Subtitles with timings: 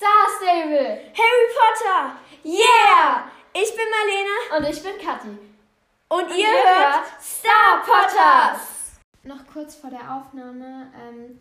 [0.00, 0.98] Star Stable.
[1.12, 2.16] Harry Potter!
[2.42, 3.30] Yeah!
[3.52, 5.28] Ich bin Marlene Und ich bin Kathi.
[6.08, 8.98] und, ihr, ihr hört hört Star Potters!
[9.24, 10.90] Noch kurz vor der Aufnahme.
[10.98, 11.38] Ähm,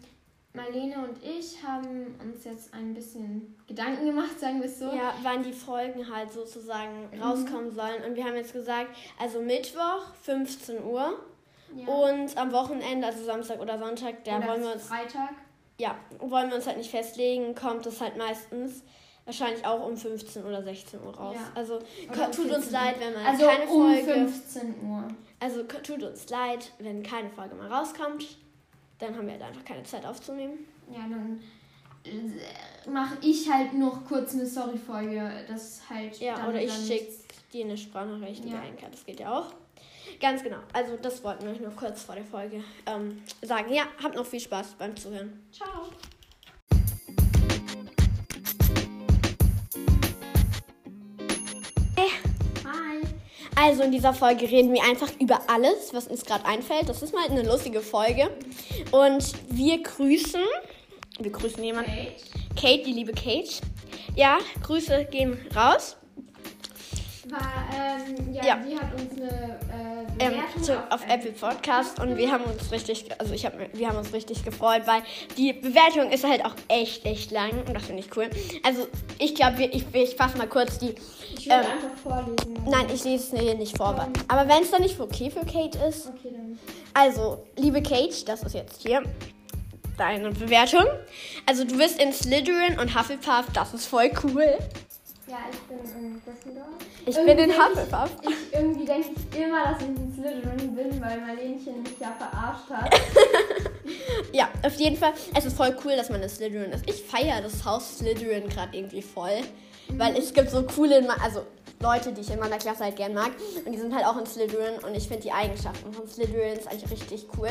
[0.51, 4.91] Marlene und ich haben uns jetzt ein bisschen Gedanken gemacht, sagen wir es so.
[4.93, 8.03] Ja, wann die Folgen halt sozusagen rauskommen sollen.
[8.03, 11.17] Und wir haben jetzt gesagt, also Mittwoch, 15 Uhr.
[11.73, 11.87] Ja.
[11.87, 15.29] Und am Wochenende, also Samstag oder Sonntag, da Oder wollen wir uns Freitag.
[15.79, 18.83] Ja, wollen wir uns halt nicht festlegen, kommt es halt meistens
[19.25, 21.35] wahrscheinlich auch um 15 oder 16 Uhr raus.
[21.37, 21.51] Ja.
[21.55, 24.13] Also um tut uns 14 leid, wenn man Also keine um Folge.
[24.13, 25.07] 15 Uhr.
[25.39, 28.25] Also tut uns leid, wenn keine Folge mal rauskommt.
[28.99, 30.65] Dann haben wir halt einfach keine Zeit aufzunehmen.
[30.91, 31.39] Ja, dann
[32.91, 35.31] mache ich halt noch kurz eine Sorry-Folge.
[35.47, 36.19] Das halt.
[36.19, 37.13] Ja, oder ich schicke
[37.53, 38.51] dir eine Sprachnachricht Ja.
[38.51, 38.89] über Anchor.
[38.91, 39.53] Das geht ja auch.
[40.19, 40.57] Ganz genau.
[40.73, 43.73] Also das wollten wir euch nur kurz vor der Folge ähm, sagen.
[43.73, 45.47] Ja, habt noch viel Spaß beim Zuhören.
[45.51, 45.89] Ciao.
[52.65, 53.01] Hi.
[53.55, 56.89] Also in dieser Folge reden wir einfach über alles, was uns gerade einfällt.
[56.89, 58.29] Das ist mal eine lustige Folge.
[58.91, 60.41] Und wir grüßen.
[61.19, 61.91] Wir grüßen jemanden.
[61.91, 62.15] Kate.
[62.55, 63.61] Kate, die liebe Kate.
[64.15, 65.97] Ja, Grüße gehen raus.
[67.31, 68.55] War, ähm, ja, Ja.
[68.57, 72.71] die hat uns eine äh, Ähm, Bewertung zu, auf Apple Podcast und wir haben uns
[72.71, 75.01] richtig, also ich habe, wir haben uns richtig gefreut, weil
[75.37, 78.29] die Bewertung ist halt auch echt, echt lang und das finde ich cool.
[78.63, 80.95] Also ich glaube, ich, ich fasse mal kurz die.
[81.37, 82.53] Ich würde ähm, einfach vorlesen.
[82.67, 84.07] Nein, ich lese es hier nicht vor.
[84.27, 86.57] Aber wenn es dann nicht okay für Kate ist, Okay, dann.
[86.93, 89.03] also liebe Kate, das ist jetzt hier
[89.97, 90.85] deine Bewertung.
[91.45, 94.57] Also du bist in Slytherin und Hufflepuff, das ist voll cool.
[95.27, 96.65] Ja, ich bin in Gryffindor.
[97.05, 98.11] Ich Irgendwie bin in Hufflepuff.
[98.21, 102.11] Ich, ich, irgendwie denke ich immer, dass ich in Slytherin bin, weil Marlenchen mich ja
[102.17, 102.93] verarscht hat.
[104.31, 105.13] Ja, auf jeden Fall.
[105.35, 106.87] Es ist voll cool, dass man in Slytherin ist.
[106.87, 109.39] Ich feiere das Haus Slytherin gerade irgendwie voll.
[109.97, 111.41] Weil es gibt so coole, also
[111.79, 113.31] Leute, die ich in meiner Klasse halt gern mag.
[113.65, 114.77] Und die sind halt auch in Slytherin.
[114.85, 117.49] Und ich finde die Eigenschaften von Slytherin ist eigentlich richtig cool.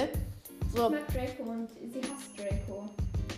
[0.72, 2.88] Ich So, mag Draco und sie hasst Draco.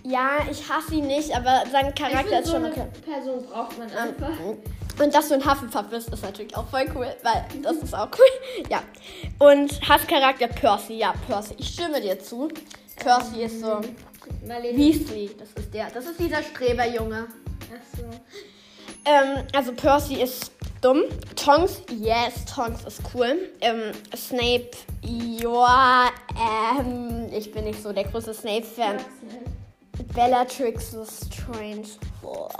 [0.05, 2.87] ja, ich hasse ihn nicht, aber sein Ich Charakter ist so schon eine okay.
[3.11, 4.31] Person braucht man einfach.
[5.03, 8.09] Und dass du ein Hufflepuff bist, ist natürlich auch voll cool, weil das ist auch
[8.19, 8.67] cool.
[8.71, 8.83] Ja.
[9.39, 10.95] Und Hasscharakter Percy.
[10.99, 11.55] Ja, Percy.
[11.59, 12.49] Ich stimme dir zu.
[12.97, 13.81] Percy ist so
[14.47, 14.77] Marlene.
[14.77, 15.31] Weasley.
[15.39, 15.91] Das ist der.
[15.91, 17.29] Das ist dieser Streberjunge.
[17.73, 18.11] Achso.
[19.07, 20.53] Ähm, also Percy ist
[20.83, 21.03] dumm.
[21.35, 23.51] Tonks, yes, Tonks ist cool.
[23.63, 24.71] Ähm, Snape,
[25.03, 26.11] ja,
[26.79, 28.99] ähm, ich bin nicht so der größte Snape-Fan.
[30.15, 31.87] Bellatrix ist strange.
[32.21, 32.51] Boah.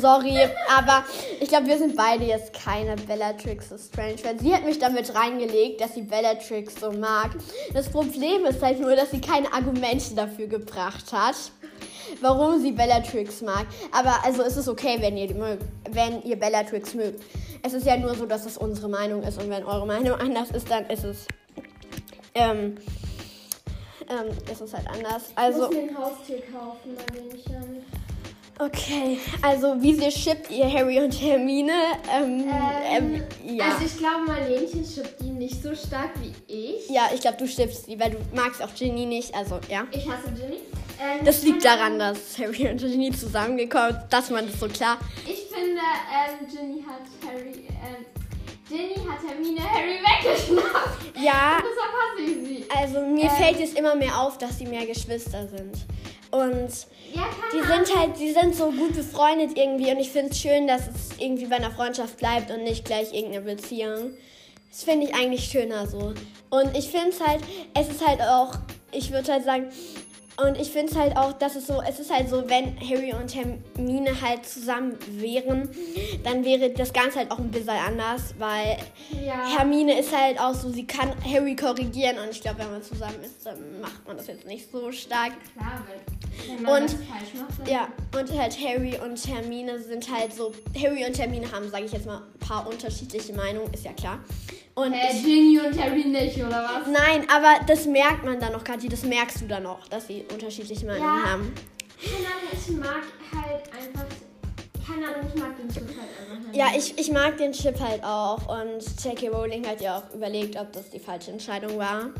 [0.00, 0.36] Sorry,
[0.76, 1.04] aber
[1.40, 4.42] ich glaube, wir sind beide jetzt keine Bellatrix strange Fans.
[4.42, 7.30] Sie hat mich damit reingelegt, dass sie Bellatrix so mag.
[7.72, 11.36] Das Problem ist halt nur, dass sie keine Argumente dafür gebracht hat,
[12.20, 13.66] warum sie Bellatrix mag.
[13.90, 17.22] Aber also es ist okay, wenn ihr mögt, wenn ihr Bellatrix mögt.
[17.62, 20.50] Es ist ja nur so, dass es unsere Meinung ist und wenn eure Meinung anders
[20.50, 21.26] ist, dann ist es
[22.34, 22.76] ähm,
[24.08, 25.32] ähm, ist es halt anders.
[25.34, 25.64] Also.
[25.64, 27.84] Also Ich muss mir ein Haustier kaufen, Marlenchen.
[28.60, 31.72] Okay, also wie sehr shippt ihr Harry und Hermine?
[32.12, 32.44] Ähm,
[32.90, 33.66] ähm, ja.
[33.66, 36.88] Also ich glaube, Marlenchen schippt die nicht so stark wie ich.
[36.90, 39.32] ja, ich glaube, du schippst sie, weil du magst auch Ginny nicht.
[39.34, 39.86] Also, ja.
[39.92, 40.56] Ich hasse Ginny.
[41.00, 44.02] Ähm, Das liegt daran, dass Harry und Ginny zusammengekommen sind.
[44.10, 44.98] Das man das so klar.
[45.24, 48.04] Ich finde, ähm, Ginny hat Harry, ähm,
[48.68, 51.16] Ginny hat Hermine Harry weggeschnappt.
[51.20, 52.64] Ja, deshalb hasse ich sie.
[52.76, 53.30] also mir Ähm.
[53.30, 55.74] fällt es immer mehr auf, dass sie mehr Geschwister sind.
[56.30, 56.68] Und
[57.14, 59.90] Ja, die sind halt, die sind so gut befreundet irgendwie.
[59.90, 63.14] Und ich finde es schön, dass es irgendwie bei einer Freundschaft bleibt und nicht gleich
[63.14, 64.12] irgendeine Beziehung.
[64.70, 66.12] Das finde ich eigentlich schöner so.
[66.50, 67.40] Und ich finde es halt,
[67.74, 68.54] es ist halt auch,
[68.92, 69.70] ich würde halt sagen,
[70.46, 73.12] und ich finde es halt auch, dass es so, es ist halt so, wenn Harry
[73.12, 75.68] und Hermine halt zusammen wären,
[76.22, 78.76] dann wäre das Ganze halt auch ein bisschen anders, weil
[79.24, 79.56] Ja.
[79.58, 83.20] Hermine ist halt auch so, sie kann Harry korrigieren und ich glaube, wenn man zusammen
[83.22, 85.32] ist, dann macht man das jetzt nicht so stark.
[85.56, 86.27] Klar, weil
[86.58, 87.88] Und- macht, Ja,
[88.18, 92.06] und halt Harry und Hermine sind halt so, Harry und Hermine haben, sage ich jetzt
[92.06, 94.20] mal, ein paar unterschiedliche Meinungen, ist ja klar.
[94.74, 96.86] Und Äh, ich, Ginny und Harry nicht, oder was?
[96.86, 100.24] nein, aber das merkt man dann noch, Kathi, das merkst du dann noch, dass sie
[100.32, 101.30] unterschiedliche Meinungen Ja.
[101.32, 101.52] haben.
[102.00, 103.02] Keine Ahnung, ich mag
[103.44, 104.06] halt einfach.
[104.86, 106.54] Keine Ahnung, ich mag den Chip halt einfach.
[106.54, 109.28] Ja, ich, ich mag den Chip halt auch und J.K.
[109.28, 112.10] Rowling hat ja auch überlegt, ob das die falsche Entscheidung war.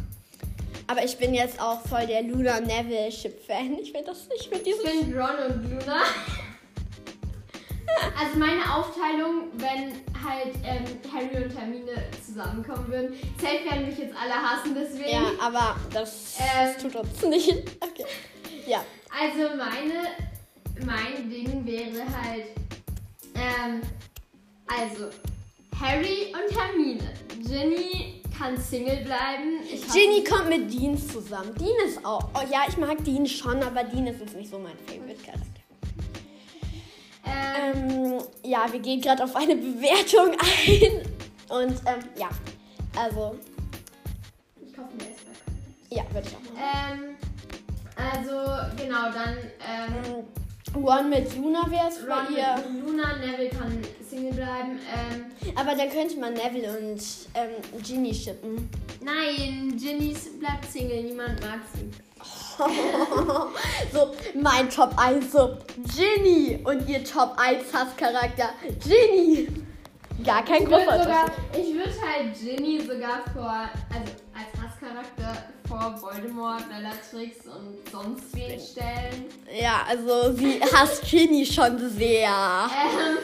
[0.88, 3.78] Aber ich bin jetzt auch voll der Luna Neville Chip-Fan.
[3.80, 4.84] Ich finde das, ich finde dieses...
[4.84, 6.02] Ich bin Ron und Luna.
[8.18, 9.92] Also meine Aufteilung, wenn
[10.22, 13.14] halt ähm, Harry und Hermine zusammenkommen würden.
[13.40, 15.10] Safe werden mich jetzt alle hassen, deswegen.
[15.10, 16.74] Ja, aber das, Ähm.
[16.74, 17.50] das tut uns nicht.
[17.80, 18.04] Okay.
[18.66, 18.84] Ja.
[19.10, 20.08] Also meine,
[20.84, 22.44] mein Ding wäre wäre halt,
[23.34, 23.80] ähm,
[24.66, 25.10] also
[25.80, 27.14] Harry und Hermine.
[27.42, 29.60] Ginny kann Single bleiben.
[29.64, 31.54] Ich Ginny kommt mit Dean zusammen.
[31.56, 32.28] Dean ist auch.
[32.34, 35.44] Oh ja, ich mag Dean schon, aber Dean ist jetzt nicht so mein Favorite Charakter.
[37.26, 41.02] Ähm, Ähm, ja, wir gehen gerade auf eine Bewertung ein.
[41.48, 42.28] Und ähm, ja,
[42.96, 43.38] also,
[44.64, 45.34] ich kaufe mir erstmal.
[45.90, 46.58] ja, würde ich auch machen.
[46.92, 47.16] Ähm,
[47.96, 49.36] also, genau, dann
[49.66, 50.24] ähm,
[50.84, 52.64] One mit Luna wäre es bei ihr.
[52.66, 54.78] und Luna, Neville kann Single bleiben.
[54.94, 57.00] Ähm, Aber dann könnte man Neville und
[57.34, 58.68] ähm, Ginny shippen.
[59.02, 61.90] nein, Ginny bleibt Single, niemand mag sie.
[63.92, 65.56] so, mein Top 1 so
[65.94, 68.50] Ginny und ihr Top 1 Hasscharakter
[68.82, 69.46] Ginny.
[70.24, 71.32] Gar kein Unterschied.
[71.52, 78.58] ich würde halt Ginny sogar vor, also als Hasscharakter vor Voldemort, Bellatrix und sonst wen
[78.58, 79.26] stellen.
[79.60, 82.30] Ja, also sie hasst Ginny schon sehr.
[82.30, 83.18] Ähm,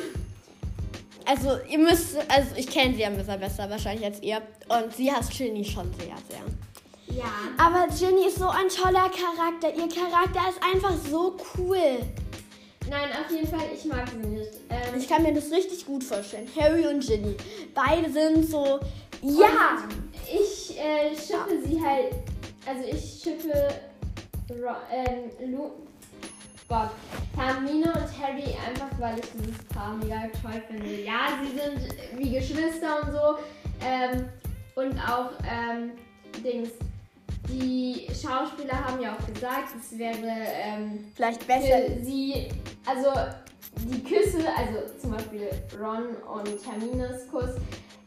[1.26, 4.42] Also ihr müsst, also ich kenne sie ein bisschen besser wahrscheinlich als ihr.
[4.68, 7.16] Und sie hasst Ginny schon sehr, sehr.
[7.16, 7.24] ja.
[7.56, 9.74] Aber Ginny ist so ein toller Charakter.
[9.74, 11.78] Ihr Charakter ist einfach so cool.
[12.90, 14.50] Nein, auf jeden Fall, ich mag sie nicht.
[14.68, 16.46] Ähm, Ich kann mir das richtig gut vorstellen.
[16.60, 17.34] Harry und Ginny.
[17.74, 18.78] Beide sind so.
[19.22, 19.78] Ja!
[20.26, 22.12] Ich äh, schippe sie halt.
[22.66, 23.68] Also ich schippe
[24.50, 25.70] ähm, Lu
[26.68, 26.90] Gott,
[27.36, 31.02] Hermine und Harry einfach, weil ich dieses Paar mega toll finde.
[31.02, 33.38] Ja, sie sind wie Geschwister und so.
[33.84, 34.28] Ähm,
[34.74, 35.92] und auch ähm,
[36.42, 36.70] Dings.
[37.48, 41.82] Die Schauspieler haben ja auch gesagt, es wäre ähm, Vielleicht besser.
[41.86, 42.48] für sie,
[42.86, 43.10] also
[43.86, 47.50] die Küsse, also zum Beispiel Ron und Hermines Kuss.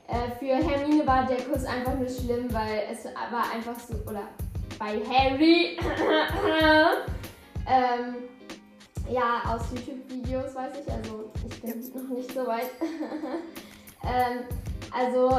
[0.08, 4.28] Äh, für Hermine war der Kuss einfach nur schlimm, weil es war einfach so, oder
[4.80, 5.78] bei Harry,
[7.68, 8.16] ähm,
[9.10, 12.70] ja, aus YouTube-Videos weiß ich, also ich bin noch nicht so weit.
[14.04, 14.44] ähm,
[14.92, 15.32] also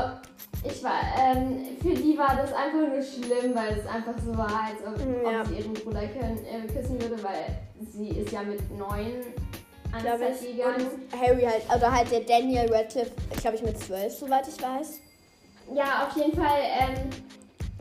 [0.64, 4.64] ich war, ähm, für die war das einfach nur schlimm, weil es einfach so war,
[4.64, 5.41] als ob, Ja.
[5.43, 7.61] ob sie ihren Bruder können, äh, küssen würde, weil
[7.91, 9.23] sie ist ja mit neun
[9.96, 10.56] ich.
[10.56, 10.87] gegangen.
[11.12, 15.00] Und Harry halt, oder halt der Daniel Radcliffe, glaube ich, mit zwölf, soweit ich weiß.
[15.75, 16.61] Ja, auf jeden Fall.
[16.62, 17.11] Ähm,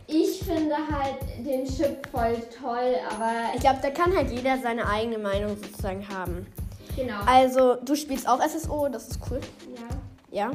[0.08, 4.88] ich finde halt den Chip voll toll, aber Ich glaube, da kann halt jeder seine
[4.88, 6.48] eigene Meinung sozusagen haben.
[6.96, 7.20] genau.
[7.26, 9.40] Also, du spielst auch SSO, das ist cool.
[10.32, 10.52] Ja.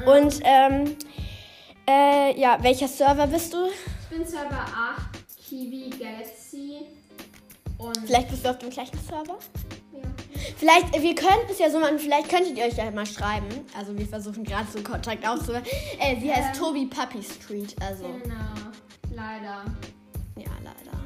[0.00, 0.12] Ja.
[0.12, 0.96] Und, ähm,
[1.88, 3.66] äh, ja, welcher Server bist du?
[4.10, 4.64] Ich bin Server
[4.96, 5.08] 8,
[5.48, 6.78] Kiwi Galaxy.
[7.78, 9.38] Und Vielleicht bist du auf dem gleichen Server?
[9.92, 10.00] ja.
[10.56, 13.46] Vielleicht, wir könnten es ja so machen, vielleicht könntet ihr euch ja mal schreiben.
[13.76, 15.62] Also, wir versuchen gerade so Kontakt aufzubauen.
[16.00, 16.60] Äh, sie heißt Ähm.
[16.60, 18.34] Tobi Puppy Street, also, Genau.
[19.18, 19.64] Leider.
[20.36, 20.96] ja, leider.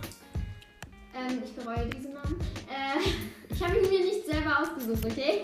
[1.14, 2.38] Ähm, ich bereue diesen Namen.
[2.68, 3.00] Äh,
[3.54, 5.40] ich habe ihn mir nicht selber ausgesucht, okay?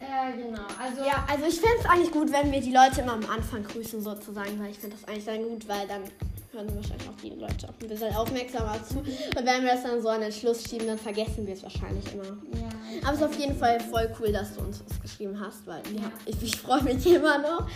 [0.00, 0.62] Äh, genau.
[0.80, 1.02] Also.
[1.02, 4.00] Ja, also ich fände es eigentlich gut, wenn wir die Leute immer am Anfang grüßen
[4.00, 6.04] sozusagen, weil ich finde das eigentlich dann gut, weil dann
[6.52, 8.98] hören wahrscheinlich auch die Leute auch ein bisschen aufmerksamer zu.
[8.98, 12.12] Und wenn wir das dann so an den Schluss schieben, dann vergessen wir es wahrscheinlich
[12.14, 12.24] immer.
[12.24, 12.68] Ja.
[13.02, 15.82] Aber es ist auf jeden Fall voll cool, dass du uns das geschrieben hast, weil
[15.94, 17.66] ja, ich, ich freue mich immer noch.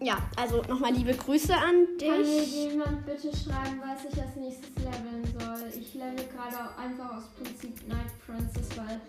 [0.00, 2.54] Ja, also nochmal liebe Grüße an Kann mir dich.
[2.54, 5.68] jemand bitte schreiben, was ich als nächstes leveln soll?
[5.80, 9.00] Ich level gerade einfach aus Prinzip Night Princess, weil.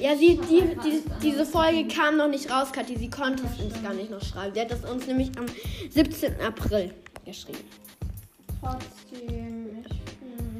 [0.00, 2.96] Ja, sie, die, die, diese Folge kam noch nicht raus, Kathi.
[2.96, 4.52] Sie konnte es uns gar nicht noch schreiben.
[4.54, 5.46] Sie hat es uns nämlich am
[5.90, 6.40] 17.
[6.40, 6.92] April
[7.24, 7.58] geschrieben.
[8.60, 9.92] Trotzdem, ich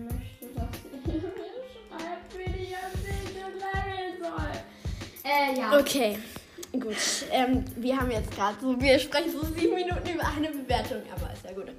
[0.04, 0.68] möchte, dass
[1.06, 1.22] ihr mir
[1.90, 4.52] schreibt, wie ich als nächstes leveln soll.
[5.24, 5.78] Äh, ja.
[5.78, 6.18] Okay,
[6.80, 6.96] gut.
[7.30, 11.32] Ähm, wir haben jetzt gerade so, wir sprechen so sieben Minuten über eine Bewertung, aber
[11.32, 11.70] ist ja gut.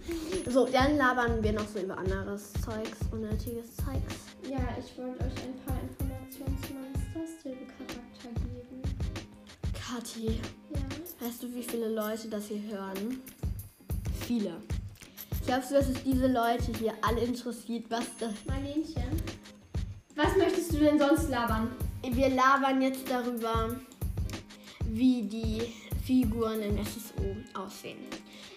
[0.52, 4.16] So, dann labern wir noch so über anderes Zeugs, unnötiges Zeugs.
[4.50, 8.82] Ja, ich wollte euch ein paar Informationen zu meinem Star-Stable-Charakter geben.
[9.74, 10.40] Kathi,
[10.74, 11.25] Ja.
[11.28, 13.22] weißt du, wie viele Leute das hier hören?
[14.22, 14.54] Viele.
[15.46, 18.32] Glaubst du, dass es diese Leute hier alle interessiert, was das...
[18.48, 19.22] Marlenchen.
[20.16, 21.70] Was möchtest du denn sonst labern?
[22.02, 23.75] Wir labern jetzt darüber,
[24.96, 25.62] wie die
[26.06, 27.98] Figuren in SSO aussehen.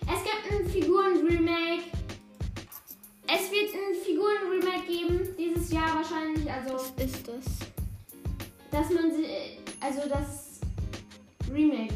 [0.02, 1.82] Es gibt ein Figuren-Remake.
[3.26, 6.50] Es wird ein Figuren-Remake geben, dieses Jahr wahrscheinlich.
[6.50, 7.44] Also, Was ist das?
[8.70, 9.24] dass man sie.
[9.80, 10.60] Also, das
[11.52, 11.94] Remake.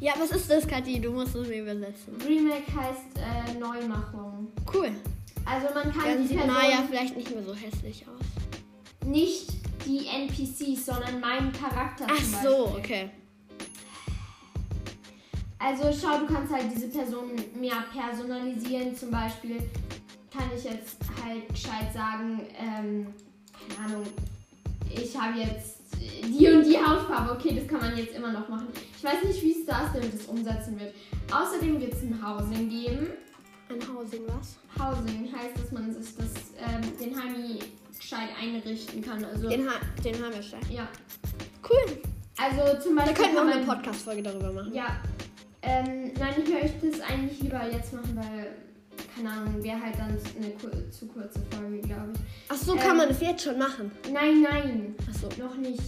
[0.00, 1.00] Ja, was ist das, Kathi?
[1.00, 2.14] Du musst es mir übersetzen.
[2.26, 4.48] Remake heißt äh, Neumachung.
[4.72, 4.90] Cool.
[5.44, 9.06] Also, man kann Dann die sieht Person Maya vielleicht nicht mehr so hässlich aus.
[9.06, 9.48] nicht
[9.86, 13.10] die NPCs, sondern meinen Charakter Ach so, okay.
[15.58, 18.94] Also schau, du kannst halt diese Person mehr personalisieren.
[18.96, 19.58] Zum Beispiel
[20.32, 23.06] kann ich jetzt halt gescheit sagen, ähm,
[23.68, 24.06] keine Ahnung,
[24.94, 25.76] ich habe jetzt
[26.24, 27.32] die und die Hautfarbe.
[27.32, 28.68] Okay, das kann man jetzt immer noch machen.
[28.96, 30.94] Ich weiß nicht, wie Star Stable das umsetzen wird.
[31.32, 33.08] Außerdem wird es ein Housing geben.
[33.68, 34.56] Ein Housing, was?
[34.78, 37.58] Housing heißt, dass man sich das, ähm, den Heimi
[37.98, 39.24] gescheit einrichten kann.
[39.24, 39.72] Also, Den, ha
[40.04, 40.60] den schon.
[40.70, 40.86] ja.
[41.68, 41.98] Cool.
[42.38, 43.24] Also zum Da Beispiel.
[43.24, 44.72] könnten wir auch eine Podcast-Folge darüber machen.
[44.74, 45.00] Ja.
[45.66, 48.56] Ähm, nein, ich möchte es eigentlich lieber jetzt machen, weil,
[49.16, 52.20] keine Ahnung, wäre halt dann eine kur zu kurze Folge, glaube ich.
[52.48, 52.96] Ach so, kann Ähm.
[52.98, 53.90] man das jetzt schon machen?
[54.12, 55.42] Nein, nein, Ach so.
[55.42, 55.82] noch nicht.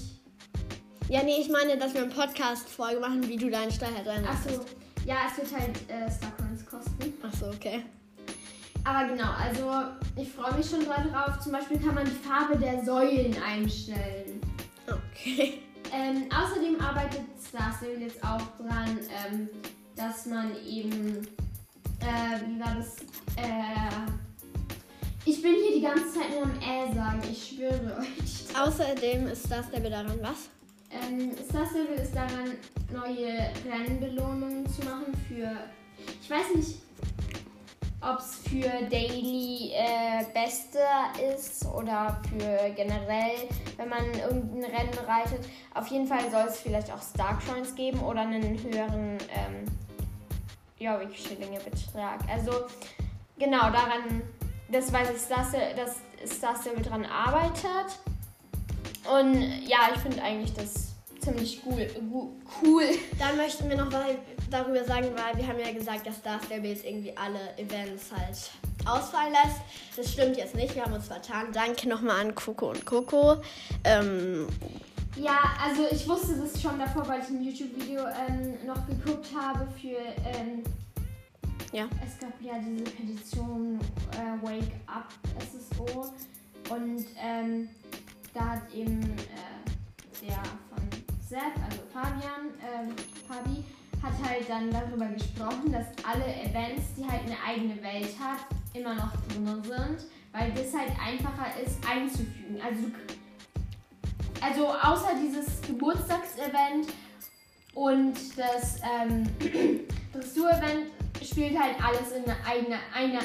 [1.08, 4.26] Ja, nee, ich meine, dass wir eine Podcast-Folge machen, wie du deinen Stall halt rein
[4.28, 4.61] Ach so,
[5.06, 7.14] ja, es wird halt äh, Starcoins kosten.
[7.23, 7.82] Ach so, okay.
[8.85, 11.38] Aber genau, also ich freue mich schon drauf.
[11.42, 14.40] Zum Beispiel kann man die Farbe der Säulen einstellen.
[14.87, 15.61] Okay.
[15.92, 19.49] Ähm, außerdem arbeitet Star Stable jetzt auch dran, ähm,
[19.97, 21.26] dass man eben,
[22.00, 22.97] äh, wie war das?
[23.37, 24.11] Äh,
[25.25, 28.57] ich bin hier die ganze Zeit nur am Äh sagen, ich schwöre euch.
[28.57, 30.49] Außerdem ist das der daran was?
[30.90, 32.57] Ähm, Star Stable ist daran,
[32.92, 35.50] neue Rennbelohnungen zu machen für,
[36.23, 36.78] ich weiß nicht,
[38.00, 40.78] ob es für Daily äh, Beste
[41.35, 45.45] ist oder für generell, wenn man irgendein Rennen reitet.
[45.75, 49.64] Auf jeden Fall soll es vielleicht auch Star Coins geben oder einen höheren, ähm,
[50.78, 52.21] ja, wie Schillinge Betrag.
[52.33, 52.67] Also
[53.38, 54.23] genau daran,
[54.71, 55.97] das weiß ich, Stable- dass
[56.37, 57.99] Star Stable dran arbeitet.
[59.12, 61.88] Und ja, ich finde eigentlich das ziemlich cool.
[62.62, 62.85] cool.
[63.19, 64.19] Dann möchten wir noch weil,
[64.50, 68.50] darüber sagen, weil wir haben ja gesagt, dass Star Stable jetzt irgendwie alle Events halt
[68.87, 69.61] ausfallen lässt.
[69.97, 71.47] Das stimmt jetzt nicht, wir haben uns vertan.
[71.52, 73.37] Danke nochmal an Coco und Coco.
[73.85, 74.47] Ähm,
[75.17, 79.67] Ja, also ich wusste das schon davor, weil ich ein YouTube-Video ähm, noch geguckt habe
[79.81, 79.99] für.
[80.38, 80.62] Ähm,
[81.73, 81.87] Ja.
[82.05, 83.78] Es gab ja diese Petition
[84.12, 85.09] äh, Wake Up
[85.40, 86.12] SSO
[86.75, 87.69] und ähm,
[88.33, 90.37] da hat eben äh, der
[90.71, 90.88] von
[91.28, 92.95] Sepp, also Fabian, ähm,
[93.26, 93.64] Fabi,
[94.02, 98.38] hat halt dann darüber gesprochen, dass alle Events, die halt eine eigene Welt hat,
[98.75, 102.61] immer noch drin sind, weil das halt einfacher ist einzufügen.
[102.61, 102.85] Also,
[104.40, 106.88] also außer dieses Geburtstagsevent
[107.75, 109.25] und das ähm,
[110.12, 110.90] Dressur-Event
[111.23, 113.21] spielt halt alles in einer, einer,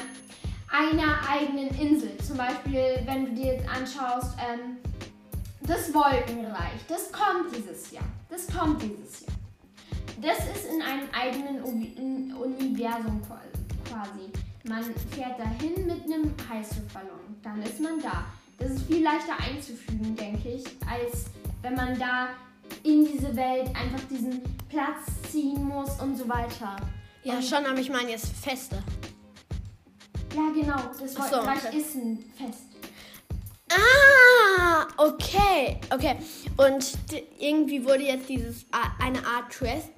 [0.70, 2.16] einer eigenen Insel.
[2.18, 4.78] Zum Beispiel, wenn du dir jetzt anschaust, ähm,
[5.66, 8.04] das Wolkenreich, das kommt dieses Jahr.
[8.28, 9.43] Das kommt dieses Jahr.
[10.20, 11.62] Das ist in einem eigenen
[12.34, 13.40] Universum qua-
[13.88, 14.30] quasi.
[14.66, 17.36] Man fährt dahin mit einem Heißluftballon.
[17.42, 18.24] Dann ist man da.
[18.58, 21.24] Das ist viel leichter einzufügen, denke ich, als
[21.62, 22.28] wenn man da
[22.82, 26.76] in diese Welt einfach diesen Platz ziehen muss und so weiter.
[27.24, 28.82] ja, Und- schon, aber ich meine jetzt Feste.
[30.34, 30.76] Ja, genau.
[31.00, 31.76] Das Ach so, okay.
[31.78, 32.62] ist ein Fest.
[33.70, 36.16] Ah, okay, okay.
[36.56, 36.92] Und
[37.38, 38.64] irgendwie wurde jetzt dieses
[38.98, 39.90] eine Art Tres-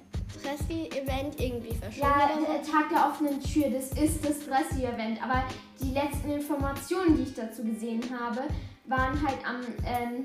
[0.47, 2.07] Tressi-Event irgendwie verschoben.
[2.07, 5.21] Ja, der Tag der offenen Tür, das ist das Dressy-Event.
[5.21, 5.43] Aber
[5.81, 8.43] die letzten Informationen, die ich dazu gesehen habe,
[8.85, 10.23] waren halt am ähm,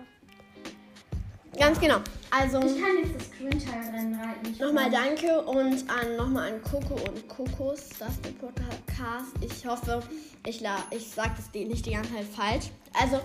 [1.57, 1.97] Ganz genau.
[2.35, 4.51] Also, Ich kann jetzt das Grünteil-Rennen reiten.
[4.51, 9.33] Ich nochmal danke und an nochmal an Coco und Kokos, das ist der Podcast.
[9.39, 10.01] Ich hoffe,
[10.47, 12.65] ich, la ich sage das nicht die ganze Zeit falsch.
[12.99, 13.19] Also,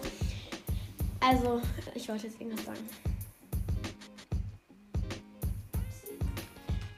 [1.20, 1.62] also,
[1.94, 2.88] ich wollte jetzt irgendwas sagen.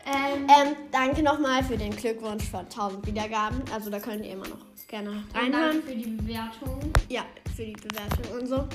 [0.07, 3.63] Ähm, Ähm, danke nochmal für den Glückwunsch von 1000 Wiedergaben.
[3.73, 5.53] Also, da könnt ihr immer noch gerne reinhören.
[5.53, 7.23] danke für die Bewertung Ja,
[7.55, 8.69] für die Bewertung und so.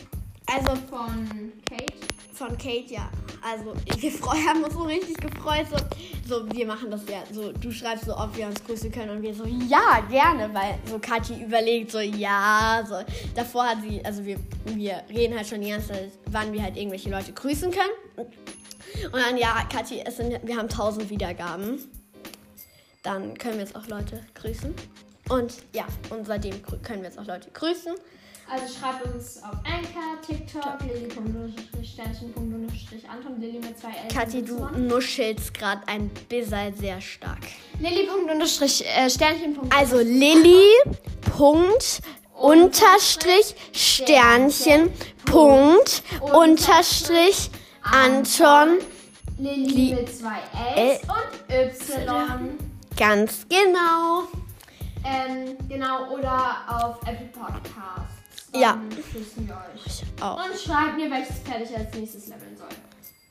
[0.48, 1.94] Also, von Kate.
[2.34, 3.10] von Kate, ja.
[3.42, 5.66] Also, wir haben uns so richtig gefreut.
[5.70, 5.78] So,
[6.28, 7.52] so, wir machen das ja so.
[7.52, 9.18] Du schreibst so, ob wir uns grüßen können.
[9.18, 10.54] Und wir so, ja, gerne.
[10.54, 12.84] Weil so Kathi überlegt so, ja.
[12.88, 12.96] So.
[13.36, 16.78] Davor hat sie, also wir, wir reden halt schon die ganze Zeit, wann wir halt
[16.78, 18.28] irgendwelche Leute grüßen können.
[19.12, 21.80] Und dann, ja, Kathi, es sind, wir haben 1000 Wiedergaben.
[23.04, 24.74] Dann können wir jetzt auch Leute grüßen.
[25.30, 27.94] Und ja, und seitdem können wir jetzt auch Leute grüßen.
[28.48, 34.08] Also schreibt uns auf Anchor, TikTok, lilly.sternchen.anton, Lilly mit zwei L.
[34.14, 37.40] Kathi, du nuschelst gerade ein bisschen sehr stark.
[37.80, 39.58] Lilly.sternchen.
[39.76, 40.64] Also Lilly,
[41.36, 42.02] Punkt,
[42.40, 44.92] Unterstrich, Sternchen,
[45.26, 47.50] Punkt, Unterstrich,
[47.82, 48.78] Anton.
[49.40, 50.38] Lilly mit zwei
[50.76, 52.60] L's und Y.
[52.96, 54.28] Ganz genau.
[55.04, 58.15] Ähm, genau, oder auf Apple Podcasts.
[58.60, 58.82] Ja.
[59.48, 60.04] wir euch.
[60.22, 62.68] Auch, Und schreibt mir, welches Pferd ich als nächstes leveln soll.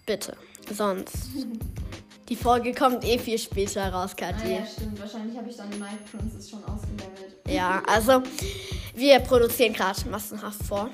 [0.06, 0.36] bitte.
[0.72, 1.14] Sonst.
[2.30, 4.54] Die Folge kommt eh viel später raus, Ah Kathi.
[4.54, 4.98] ja, stimmt.
[4.98, 7.36] Wahrscheinlich habe ich dann Night Princess schon ausgelevelt.
[7.46, 8.22] Ja, also
[8.94, 10.88] wir produzieren gerade massenhaft vor.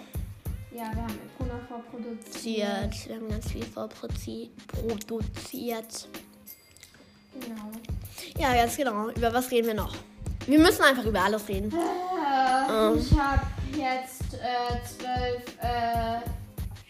[0.72, 2.24] Ja, wir haben Epona vorproduziert.
[2.90, 3.08] Produziert.
[3.08, 4.50] Wir haben ganz viel vorproduziert.
[4.66, 6.08] Produziert.
[7.40, 7.70] Genau.
[8.38, 9.10] Ja, ganz genau.
[9.10, 9.94] Über was reden wir noch?
[10.46, 11.70] Wir müssen einfach über alles reden.
[11.72, 12.98] Äh, Ähm.
[12.98, 13.42] Ich habe
[13.76, 16.20] jetzt äh, zwölf, äh,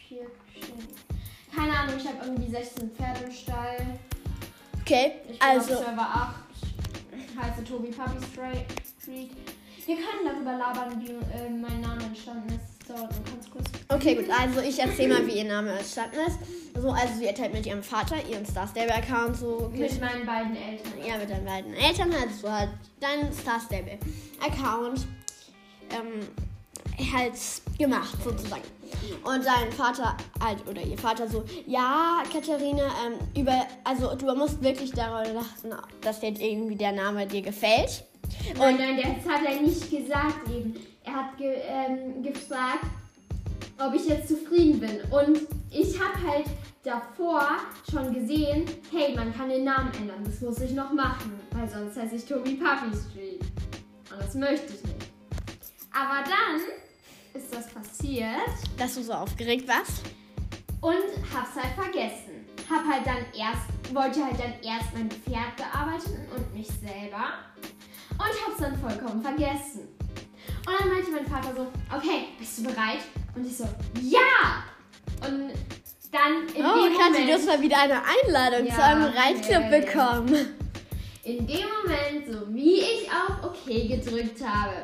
[0.08, 0.74] vier, vier,
[1.54, 3.86] keine Ahnung, ich habe irgendwie 16 Pferde im Stall.
[4.80, 5.74] Okay, Ich also.
[5.74, 6.34] auf Server 8.
[7.42, 9.30] Heiße Tobi Puppy Street.
[9.86, 12.80] Wir können darüber labern, wie äh, mein Name entstanden ist.
[13.88, 14.24] Okay, gut.
[14.30, 16.38] Also ich erzähle mal, wie ihr Name entstanden ist.
[16.80, 20.56] So, also sie erteilt mit ihrem Vater ihren Star Stable Account so mit, meinen beiden
[20.56, 20.92] Eltern.
[21.06, 22.70] ja, mit deinen beiden Eltern hast du halt
[23.00, 23.98] deinen Star Stable
[24.40, 25.06] Account
[25.90, 26.26] ähm,
[27.02, 27.34] halt
[27.78, 28.62] gemacht sozusagen.
[29.24, 34.62] Und dein Vater halt oder ihr Vater so, ja, Katharina, ähm, über, also du musst
[34.62, 38.04] wirklich darüber lachen, dass dir irgendwie der Name dir gefällt.
[38.58, 40.74] Nein, nein, das hat er nicht gesagt eben.
[41.04, 42.84] Er hat ge ähm, gefragt,
[43.78, 45.00] ob ich jetzt zufrieden bin.
[45.10, 45.40] Und
[45.70, 46.46] ich habe halt
[46.82, 47.46] davor
[47.90, 50.22] schon gesehen, hey, man kann den Namen ändern.
[50.24, 53.40] Das muss ich noch machen, weil sonst heiße ich Tobi Puppy Street.
[54.10, 55.10] Und das möchte ich nicht.
[55.92, 56.60] Aber dann
[57.34, 58.26] ist das passiert
[58.78, 60.02] Dass du so aufgeregt warst.
[60.80, 60.94] und
[61.34, 62.46] hab's halt vergessen.
[62.68, 67.34] Hab halt dann erst, wollte halt dann erst mein Pferd bearbeiten und mich selber.
[68.12, 69.88] Und hab's dann vollkommen vergessen.
[70.66, 71.66] Und dann meinte mein Vater so,
[71.96, 73.00] okay, bist du bereit?
[73.34, 73.64] Und ich so,
[74.02, 74.64] ja!
[75.26, 75.52] Und
[76.12, 79.04] dann in Oh, dem Kathi, du hast Moment, mal wieder eine Einladung Ja, zu einem
[79.04, 79.80] Reitclub ja.
[79.80, 80.46] bekommen.
[81.24, 84.74] in dem Moment, so wie ich auf OK gedrückt habe,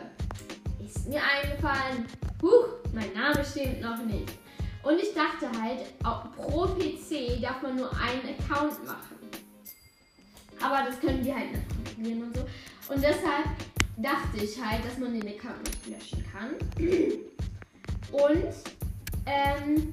[1.06, 2.06] ist mir eingefallen,
[2.42, 4.28] huch, mein Name stimmt noch nicht.
[4.82, 5.98] Und ich dachte halt,
[6.36, 9.16] pro PC darf man nur einen Account machen.
[10.60, 12.42] Aber das können die halt nicht kontrollieren und so.
[12.92, 13.46] Und deshalb
[13.96, 16.54] dachte ich halt, dass man den Account nicht löschen kann.
[18.12, 18.54] Und
[19.26, 19.92] ähm,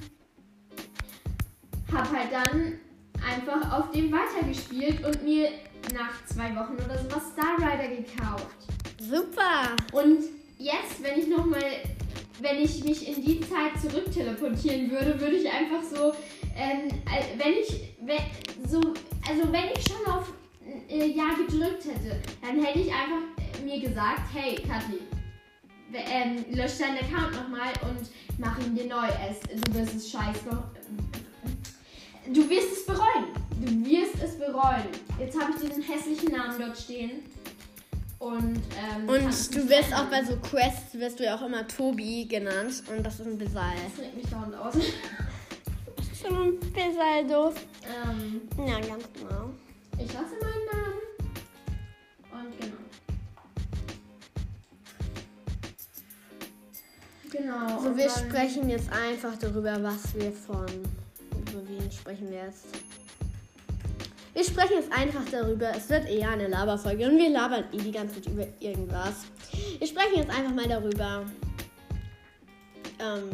[1.91, 2.79] hab halt dann
[3.27, 5.49] einfach auf dem weitergespielt und mir
[5.93, 8.57] nach zwei Wochen oder sowas Star Rider gekauft.
[8.99, 9.75] Super.
[9.91, 10.23] Und
[10.57, 11.63] jetzt, wenn ich nochmal,
[12.41, 16.13] wenn ich mich in die Zeit zurück teleportieren würde, würde ich einfach so,
[16.55, 18.79] ähm, äh, wenn ich, wenn, so,
[19.27, 20.33] also wenn ich schon auf
[20.89, 24.99] äh, Ja gedrückt hätte, dann hätte ich einfach äh, mir gesagt, hey Kathi,
[25.93, 29.07] ähm, lösch deinen Account nochmal und mach ihn dir neu.
[29.29, 30.63] Es, du wirst es scheiß noch.
[32.33, 33.27] Du wirst es bereuen.
[33.59, 34.87] Du wirst es bereuen.
[35.19, 37.23] Jetzt habe ich diesen hässlichen Namen dort stehen.
[38.23, 42.25] Und, ähm, Und du wirst auch bei so Quests, wirst du ja auch immer Tobi
[42.25, 42.81] genannt.
[42.89, 44.75] Und das ist ein bisschen, Das regt mich dauernd aus.
[45.97, 47.53] das ist schon ein bisschen doof.
[47.83, 49.49] ähm, Ja, ganz genau.
[49.97, 51.01] ich hasse meinen Namen.
[52.31, 52.77] Und genau.
[57.29, 57.75] Genau.
[57.75, 60.65] Also und wir sprechen jetzt einfach darüber, was wir von...
[61.51, 62.67] Über wen sprechen wir jetzt?
[64.33, 67.91] Wir sprechen jetzt einfach darüber, es wird eher eine Laberfolge und wir labern eh die
[67.91, 69.25] ganze Zeit über irgendwas.
[69.77, 71.23] Wir sprechen jetzt einfach mal darüber,
[72.99, 73.29] ähm,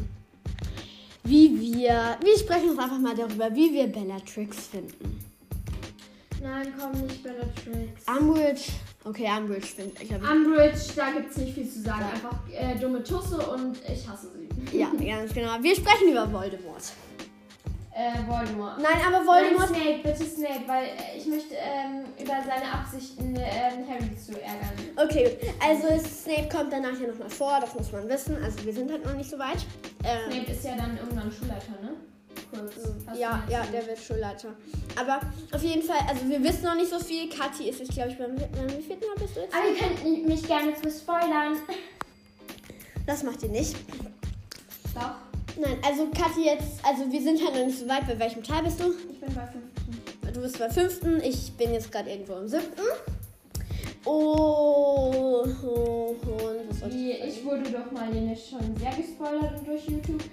[1.24, 5.24] wie wir, wir sprechen jetzt einfach mal darüber, wie wir Bellatrix finden.
[6.42, 8.06] Nein, komm nicht Bellatrix.
[8.08, 8.72] Umbridge,
[9.06, 12.02] okay, Umbridge finde ich, Umbridge, da gibt es nicht viel zu sagen.
[12.02, 12.10] Ja.
[12.10, 14.78] Einfach äh, dumme Tusse und ich hasse sie.
[14.78, 15.62] ja, ganz genau.
[15.62, 16.84] Wir sprechen über Voldemort.
[18.00, 18.78] Äh, Voldemort.
[18.78, 23.36] Nein, aber Nein, Voldemort, Snape, bitte Snape, weil äh, ich möchte ähm, über seine Absichten
[23.36, 24.72] ähm, Harry zu ärgern.
[24.96, 28.42] okay, also Snape kommt danach ja nochmal vor, das muss man wissen.
[28.42, 29.66] Also wir sind halt noch nicht so weit.
[30.06, 31.98] Ähm, Snape ist ja dann irgendwann Schulleiter, ne?
[32.50, 32.76] kurz.
[32.76, 34.56] Du Ja, ja, der wird Schulleiter.
[34.96, 35.20] Aber
[35.52, 37.30] auf jeden Fall, also wir wissen noch nicht so viel.
[37.30, 39.54] Kathi ist jetzt, glaube ich, beim, beim wie vierten Mal bist du jetzt?
[39.54, 41.58] Aber ihr könnt mich gerne zu spoilern.
[43.06, 43.76] Das macht ihr nicht.
[44.96, 45.29] Doch,
[45.60, 48.08] Nein, also Kathi jetzt, also wir sind halt noch nicht so weit.
[48.08, 48.94] Bei welchem Teil bist du?
[49.12, 50.34] ich bin bei fünften.
[50.34, 52.82] Du bist bei fünften, ich bin jetzt gerade irgendwo im siebten.
[54.06, 59.68] Oh, oh, und was soll Wie, ich ich wurde doch mal nämlich schon sehr gespoilert
[59.68, 60.24] durch YouTube.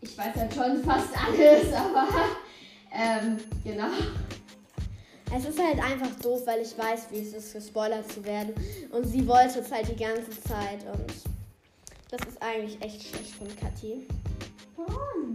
[0.00, 2.08] Ich weiß ja schon fast alles, aber
[2.90, 3.88] ähm, genau.
[5.36, 8.54] Es ist halt einfach doof, weil ich weiß, wie es ist, gespoilert zu werden.
[8.92, 10.84] Und sie wollte es halt die ganze Zeit.
[10.90, 11.12] Und
[12.10, 14.06] das ist eigentlich echt schlecht von Kathi.
[14.76, 15.34] Warum?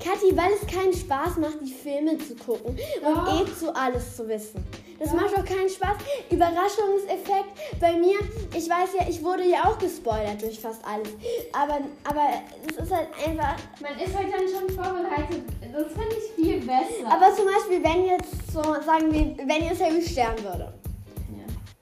[0.00, 3.40] Kathi, weil es keinen Spaß macht, die Filme zu gucken und Doch.
[3.42, 4.64] eh zu alles zu wissen.
[4.98, 5.20] Das Doch.
[5.20, 5.96] macht doch keinen Spaß.
[6.30, 8.18] Überraschungseffekt bei mir,
[8.56, 11.08] ich weiß ja, ich wurde ja auch gespoilert durch fast alles.
[11.52, 12.28] Aber, aber
[12.68, 13.56] es ist halt einfach.
[13.80, 15.42] Man ist halt dann schon vorbereitet.
[15.72, 17.06] Das finde ich viel besser.
[17.10, 20.72] Aber zum Beispiel, wenn jetzt so, sagen wir, wenn jetzt Harry sterben würde.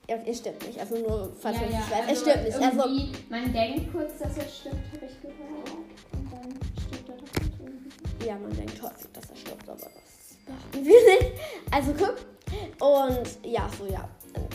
[0.09, 0.17] ja.
[0.17, 2.09] Ja, er stirbt nicht, also nur falls ja, man ja, nicht weiß.
[2.09, 2.79] also er stirbt nicht.
[2.79, 2.89] Also,
[3.29, 5.92] man denkt kurz, dass er stirbt, habe ich gehört.
[8.27, 11.33] Ja, man denkt häufig, dass er stirbt, aber das beachten wir nicht.
[11.71, 12.17] Also guck.
[12.81, 14.09] Und ja, so ja.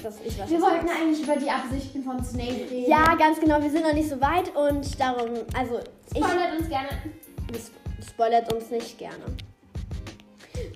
[0.04, 1.02] Das, ich weiß Wir wollten meinst.
[1.02, 2.90] eigentlich über die Absichten von Snape reden.
[2.90, 3.62] Ja, ganz genau.
[3.62, 5.80] Wir sind noch nicht so weit und darum, also
[6.14, 6.90] ich Spoilert uns gerne.
[8.08, 9.24] spoilert uns nicht gerne.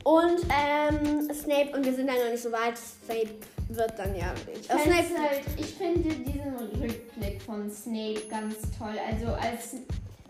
[0.04, 2.78] Und ähm, Snape und wir sind ja noch nicht so weit.
[2.78, 3.30] Snape
[3.70, 4.34] wird dann ja.
[4.54, 8.96] Ich, Äh, find's Snape, halt, ich finde diesen Rückblick von Snape ganz toll.
[9.10, 9.76] Also als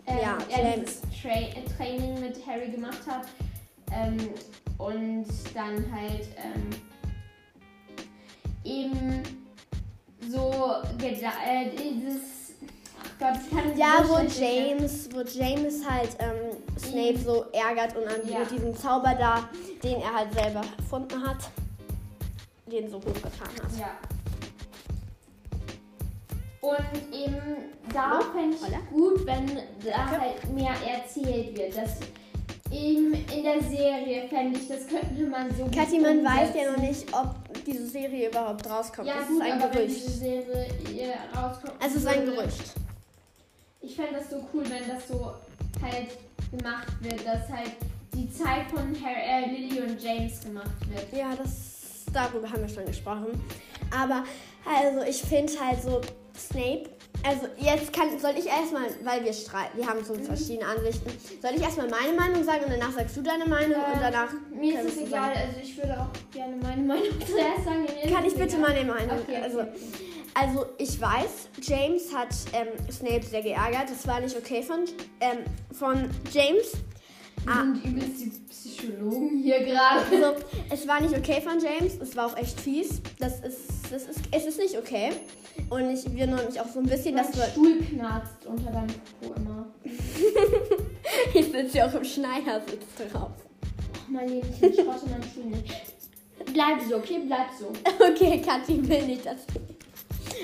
[0.06, 3.26] ähm, Ja, er dieses Tra äh, Training mit Harry gemacht hat
[3.92, 4.16] ähm,
[4.78, 6.70] und dann halt ähm,
[8.64, 9.22] eben
[10.30, 10.50] so
[11.46, 12.54] äh, dieses
[13.00, 14.40] ach Gott, ich kann ja, so wo.
[14.40, 18.40] James, wo James halt ähm, Snape so ärgert und an Ja.
[18.40, 19.48] mit diesem Zauber da,
[19.82, 21.50] den er halt selber erfunden hat,
[22.70, 23.78] den so hochgetan hat.
[23.78, 23.90] Ja.
[26.62, 27.40] Und eben
[27.92, 29.46] da fände ich gut, wenn
[29.84, 31.76] da halt mehr erzählt wird.
[31.76, 31.98] Das
[32.70, 36.70] eben in der Serie fände ich, das könnte man so gut Kathi, man weiß ja
[36.70, 36.72] umsetzen.
[36.72, 39.08] noch nicht, ob diese Serie überhaupt rauskommt.
[39.08, 40.06] Ja, das gut, ist ein aber wenn Gerücht.
[40.06, 41.74] diese Serie äh, rauskommt.
[41.84, 42.72] Es ist ein Gerücht.
[43.80, 45.34] Ich fände das so cool, wenn das so
[45.82, 46.16] halt
[46.56, 47.72] gemacht wird, dass halt
[48.14, 51.12] die Zeit von Harry, äh, Lily und James gemacht wird.
[51.12, 53.42] Ja, das darüber haben wir schon gesprochen.
[53.90, 54.22] Aber
[54.64, 56.00] also ich finde halt so
[56.38, 56.84] Snape.
[57.24, 61.08] Also jetzt kann soll ich erstmal, weil wir streiten, wir haben so verschiedene Ansichten.
[61.40, 64.80] Soll ich erstmal meine Meinung sagen und danach sagst du deine Meinung und danach Mir
[64.80, 67.86] ist es egal, zusammen- also ich würde auch gerne meine Meinung zuerst sagen.
[68.12, 68.60] Kann ich bitte egal.
[68.60, 69.18] meine Meinung?
[69.20, 69.70] Okay, okay, also, okay.
[70.34, 73.88] also ich weiß, James hat ähm, Snape sehr geärgert.
[73.90, 74.80] Das war nicht okay von,
[75.20, 75.38] ähm,
[75.72, 76.72] von James.
[77.44, 77.64] Wir Ah.
[77.64, 80.00] sind übelst die Psychologen hier gerade.
[80.10, 81.94] Also, es war nicht okay von James.
[82.00, 83.00] Es war auch echt fies.
[83.18, 85.10] Das ist, das ist, es ist nicht okay.
[85.70, 87.50] Und ich wundere mich auch so ein bisschen, dass Mein du.
[87.52, 89.66] Stuhl knarzt unter deinem Popo immer.
[91.34, 93.30] Ich sitze ja auch im Schneidersitz drauf.
[93.94, 95.72] Ach, mein Leben, ich bin Schrott in meinem Stuhl nicht.
[96.52, 97.20] Bleib so, okay?
[97.26, 97.72] Bleib so.
[98.04, 99.38] Okay, Kathi will nicht, dass.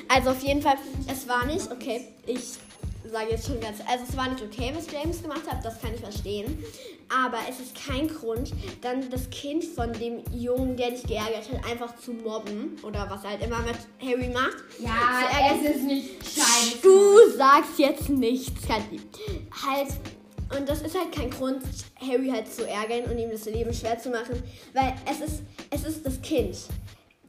[0.08, 0.76] Also, auf jeden Fall,
[1.10, 2.08] es war nicht okay.
[2.26, 2.54] Ich
[3.10, 3.78] sage jetzt schon ganz.
[3.86, 5.64] Also, es war nicht okay, was James gemacht hat.
[5.64, 6.62] Das kann ich verstehen.
[7.10, 11.64] Aber es ist kein Grund, dann das Kind von dem Jungen, der dich geärgert hat,
[11.64, 12.76] einfach zu mobben.
[12.82, 14.56] Oder was er halt immer mit Harry macht.
[14.78, 16.78] Ja, es ist nicht scheiße.
[16.82, 19.00] Du sagst jetzt nichts, Kathi.
[19.66, 19.88] Halt.
[20.56, 21.62] Und das ist halt kein Grund,
[22.00, 24.42] Harry halt zu ärgern und ihm das Leben schwer zu machen.
[24.72, 26.56] Weil es ist, es ist das Kind.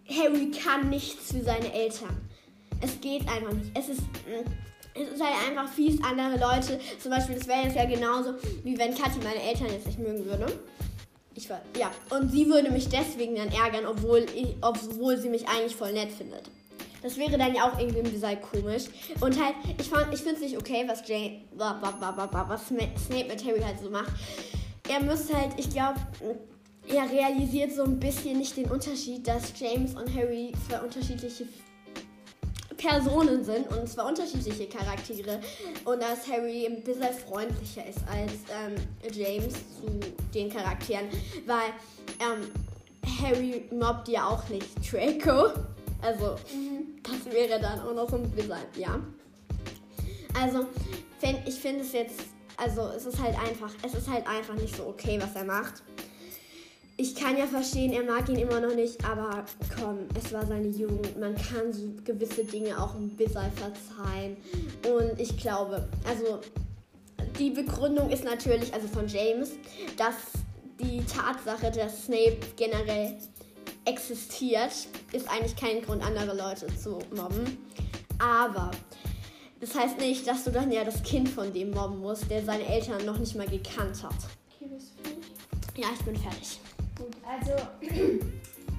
[0.09, 2.17] Harry kann nichts für seine Eltern.
[2.81, 3.71] Es geht einfach nicht.
[3.73, 4.01] Es ist.
[4.01, 4.68] mm,
[5.01, 6.79] Es ist halt einfach fies, andere Leute.
[7.01, 8.33] Zum Beispiel, das wäre jetzt ja genauso,
[8.63, 10.47] wie wenn Kathi meine Eltern jetzt nicht mögen würde.
[11.35, 11.89] Ich war, ja.
[12.09, 16.11] Und sie würde mich deswegen dann ärgern, obwohl, ich, obwohl sie mich eigentlich voll nett
[16.11, 16.49] findet.
[17.01, 18.83] Das wäre dann ja auch irgendwie ein bisschen komisch.
[19.21, 22.45] Und halt, ich, ich finde es nicht okay, was, Jay, wa- wa- wa- wa- wa-
[22.49, 24.11] was Sna- Snape mit Harry halt so macht.
[24.89, 25.97] Er muss halt, ich glaube,
[26.87, 31.45] er realisiert so ein bisschen nicht den Unterschied, dass James und Harry zwei unterschiedliche
[32.79, 35.39] Personen sind und zwar unterschiedliche Charaktere
[35.83, 38.75] und dass Harry ein bisschen freundlicher ist als ähm,
[39.13, 39.99] James zu
[40.33, 41.07] den Charakteren,
[41.45, 41.73] weil
[42.19, 42.49] ähm,
[43.21, 45.51] Harry mobbt ja auch nicht Draco.
[46.01, 46.37] Also
[47.03, 48.99] das wäre dann auch noch so ein bisschen, ja.
[50.41, 50.65] Also
[51.45, 52.21] ich finde es jetzt,
[52.55, 55.83] also es ist halt einfach, es ist halt einfach nicht so okay, was er macht.
[57.01, 59.45] Ich kann ja verstehen, er mag ihn immer noch nicht, aber
[59.79, 61.17] komm, es war seine Jugend.
[61.17, 64.35] Man kann so gewisse Dinge auch ein bisschen verzeihen.
[64.83, 66.41] Und ich glaube, also
[67.39, 69.51] die Begründung ist natürlich, also von James,
[69.95, 70.15] dass
[70.77, 73.15] die Tatsache, dass Snape generell
[73.85, 74.73] existiert,
[75.13, 77.59] ist eigentlich kein Grund, andere Leute zu mobben.
[78.19, 78.71] Aber
[79.61, 82.65] das heißt nicht, dass du dann ja das Kind von dem mobben musst, der seine
[82.65, 84.15] Eltern noch nicht mal gekannt hat.
[84.53, 85.77] Okay, bist du fertig?
[85.77, 86.59] Ja, ich bin fertig.
[86.99, 87.53] Gut, also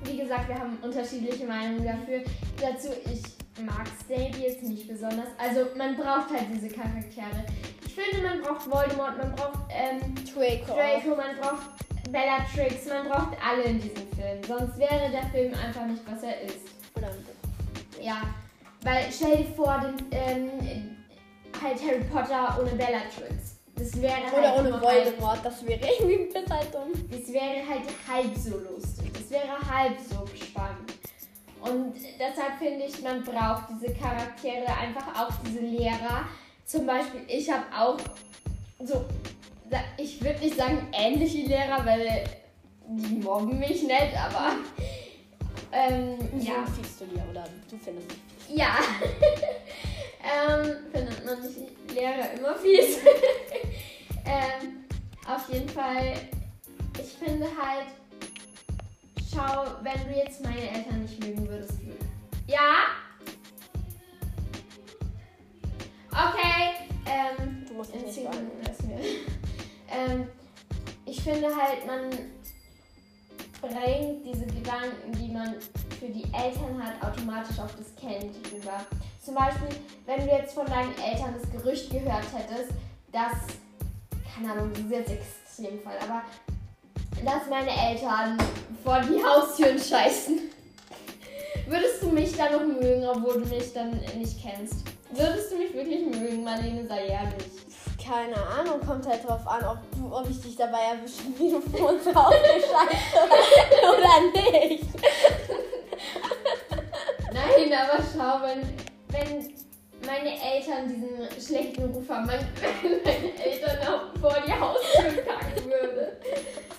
[0.04, 2.22] wie gesagt, wir haben unterschiedliche Meinungen dafür.
[2.60, 3.22] Dazu, ich
[3.64, 5.28] mag Snape jetzt nicht besonders.
[5.38, 7.46] Also man braucht halt diese Charaktere.
[7.84, 10.74] Ich finde, man braucht Voldemort, man braucht ähm, Draco.
[10.74, 11.66] Draco, man braucht
[12.10, 14.44] Bellatrix, man braucht alle in diesem Film.
[14.46, 16.60] Sonst wäre der Film einfach nicht, was er ist.
[16.94, 17.08] Oder
[18.02, 18.22] Ja,
[18.82, 20.96] weil stell dir vor, den, ähm,
[21.62, 23.59] halt Harry Potter ohne Bellatrix.
[23.80, 26.92] Das wäre halt Oder ohne nur halb- Voldemort, das wäre irgendwie halt dumm.
[27.10, 29.10] Das wäre halt halb so lustig.
[29.14, 30.92] Das wäre halb so spannend.
[31.62, 36.26] Und deshalb finde ich, man braucht diese Charaktere, einfach auch diese Lehrer.
[36.66, 37.96] Zum Beispiel, ich habe auch
[38.84, 39.04] so,
[39.98, 42.24] ich würde nicht sagen ähnliche Lehrer, weil
[42.86, 44.52] die mobben mich nicht, aber
[45.72, 46.52] ähm, Ja.
[46.54, 46.66] ja.
[46.74, 48.58] fiebst du dir oder du findest nicht.
[48.58, 48.78] Ja.
[50.60, 51.58] ähm, findet man nicht
[51.94, 52.98] Lehrer immer fies.
[54.24, 54.84] ähm,
[55.26, 56.14] auf jeden Fall,
[56.98, 57.86] ich finde halt,
[59.32, 61.72] schau, wenn du jetzt meine Eltern nicht mögen würdest.
[61.74, 61.96] wür-
[62.46, 62.86] Ja?
[66.10, 66.88] Okay.
[67.06, 68.18] Ähm, Du musst in nicht
[69.88, 70.26] ähm,
[71.06, 72.10] ich finde halt, man
[73.60, 75.54] bringt diese Gedanken, die man
[75.98, 78.84] für die Eltern hat, automatisch auf das Kind rüber.
[79.24, 79.68] Zum Beispiel,
[80.06, 82.70] wenn du jetzt von deinen Eltern das Gerücht gehört hättest,
[83.12, 83.38] dass,
[84.34, 86.22] keine Ahnung, das ist jetzt Extremfall, aber
[87.24, 88.38] dass meine Eltern
[88.84, 90.40] vor die Haustüren scheißen.
[91.66, 94.76] Würdest du mich dann noch mögen, obwohl du mich dann nicht kennst?
[95.12, 97.44] Würdest du mich wirklich mögen, Marlene, sei ehrlich.
[98.02, 101.60] Keine Ahnung, kommt halt drauf an, ob, du, ob ich dich dabei erwische, wie du
[101.60, 104.84] vor uns ausgescheißt hast oder nicht.
[107.32, 108.62] Nein, aber schau, wenn,
[109.08, 109.54] wenn
[110.06, 112.40] meine Eltern diesen schlechten Ruf haben, mein,
[112.82, 116.08] wenn meine Eltern auch vor die Haustür kacken würden.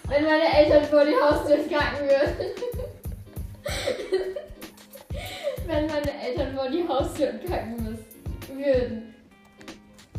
[0.07, 2.53] Wenn meine Eltern vor die Haustür kacken würden.
[5.67, 7.97] wenn meine Eltern vor die Haustür kacken
[8.49, 9.15] würden.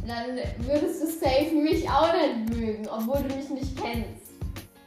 [0.06, 0.36] Dann
[0.66, 4.32] würdest du safe mich auch nicht mögen, obwohl du mich nicht kennst.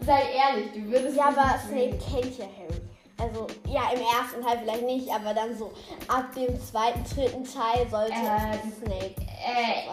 [0.01, 2.84] Sei ehrlich, du würdest Ja, mich aber Snape kennt ja Harry.
[3.25, 5.71] Also, ja, im ersten Teil vielleicht nicht, aber dann so
[6.07, 9.15] ab dem zweiten, dritten Teil sollte Äh, Snape.
[9.43, 9.89] Äh,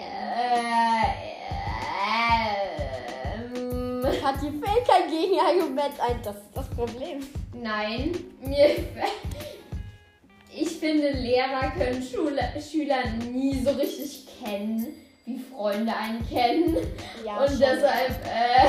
[0.00, 0.54] äh,
[3.54, 7.20] ähm, Hat die Fähigkeit kein Gegenargument ein, das ist das Problem.
[7.52, 8.76] nein, mir.
[10.56, 14.86] Ich finde, Lehrer können Schule, Schüler nie so richtig kennen,
[15.26, 16.76] wie Freunde einen kennen.
[17.24, 17.58] Ja, Und schon.
[17.60, 18.68] deshalb äh,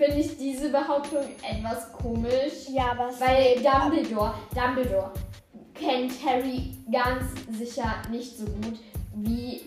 [0.00, 2.68] finde ich diese Behauptung etwas komisch.
[2.70, 5.12] Ja, aber Weil Dumbledore, Dumbledore
[5.74, 8.80] kennt Harry ganz sicher nicht so gut
[9.16, 9.60] wie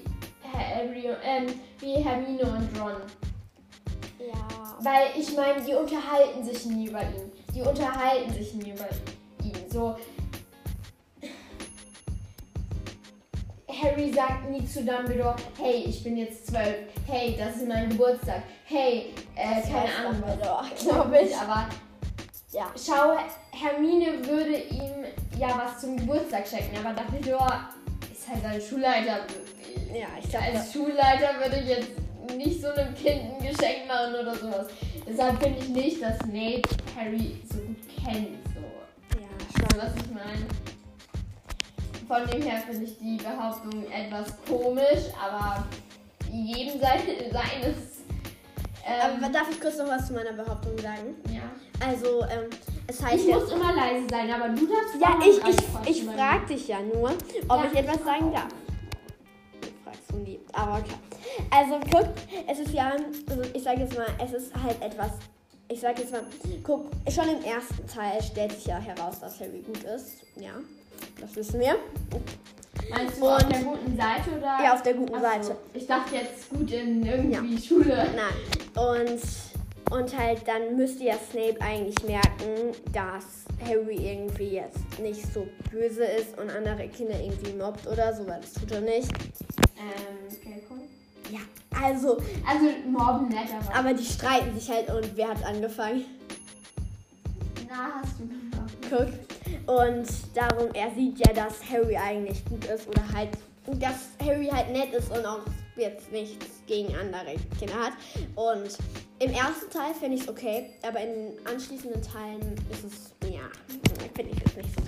[0.52, 1.48] Harry, ähm,
[1.80, 2.96] wie Hermine und Ron.
[4.20, 4.34] Ja.
[4.80, 7.32] Weil ich meine, die unterhalten sich nie über ihn.
[7.54, 8.88] Die unterhalten sich nie über
[9.44, 9.70] ihn.
[9.70, 9.96] So.
[13.84, 16.76] Harry sagt nie zu Dumbledore, hey, ich bin jetzt zwölf.
[17.06, 18.44] Hey, das ist mein Geburtstag.
[18.66, 20.22] Hey, äh, Das keine Ahnung.
[20.22, 20.84] Dumbledore, was.
[20.88, 21.36] glaub ich.
[21.36, 21.70] Aber
[22.52, 22.72] Ja.
[22.78, 23.18] Schau,
[23.52, 25.06] Hermine würde ihm
[25.38, 27.60] ja was zum Geburtstag schenken, aber Dumbledore
[28.12, 29.18] ist halt ein Schulleiter.
[29.94, 31.90] Ja, ich glaube, Als Schulleiter würde ich jetzt
[32.38, 34.68] nicht so einem Kind ein Geschenk machen oder sowas.
[35.06, 36.62] Deshalb finde ich nicht, dass Snape
[36.96, 38.38] Harry so gut kennt.
[38.56, 39.20] So.
[39.20, 40.73] ja, du, was ich meine?
[42.14, 45.64] Von dem her finde ich die Behauptung etwas komisch, aber
[46.32, 47.00] jedem sein,
[47.32, 48.04] seines.
[48.86, 51.16] Aber Ähm, darf ich kurz noch was zu meiner Behauptung sagen?
[51.34, 51.42] ja.
[51.84, 52.50] Also, ähm,
[52.88, 53.40] es heißt Ich ja.
[53.40, 55.38] muss immer leise sein, aber du darfst Ja, ich,
[55.88, 57.10] ich, ich frag dich ja nur,
[57.48, 58.48] ob Ja, ich etwas sagen darf.
[59.62, 60.96] Du fragst du nie, aber okay.
[61.50, 62.10] Also guck,
[62.48, 62.92] es ist ja,
[63.28, 65.12] also ich sage jetzt mal, es ist halt etwas,
[65.68, 66.22] ich sage jetzt mal,
[66.64, 70.18] guck, schon im ersten Teil stellt sich ja heraus, dass Harry gut ist.
[70.36, 70.52] Ja,
[71.20, 71.76] das wissen wir.
[72.90, 74.58] Meinst du auf Und- der guten Seite oder?
[74.64, 75.26] Ja, auf der guten Ach so.
[75.50, 75.58] Seite.
[75.74, 78.08] Ich dachte jetzt gut in irgendwie Schule.
[78.16, 79.08] Nein.
[79.10, 85.48] Und, und halt dann müsste ja Snape eigentlich merken, dass Harry irgendwie jetzt nicht so
[85.72, 89.08] böse ist und andere Kinder irgendwie mobbt oder so, weil das tut er nicht.
[89.78, 90.38] Ähm,
[90.70, 90.80] cool.
[91.32, 91.40] Ja,
[91.82, 93.76] also, Also mobben nett, aber.
[93.80, 96.06] aber die streiten sich halt und wer hat angefangen?
[97.70, 98.74] Na, hast du gemacht.
[98.90, 99.43] Guck.
[99.68, 103.30] Und darum, er sieht ja, dass Harry eigentlich gut ist oder halt,
[103.80, 105.42] dass Harry halt nett ist und auch
[105.76, 107.94] jetzt nichts gegen andere Kinder hat.
[108.36, 108.78] Und
[109.20, 113.42] im ersten Teil finde ich es okay, aber in den anschließenden Teilen ist es, ja,
[114.16, 114.82] finde ich es nicht so.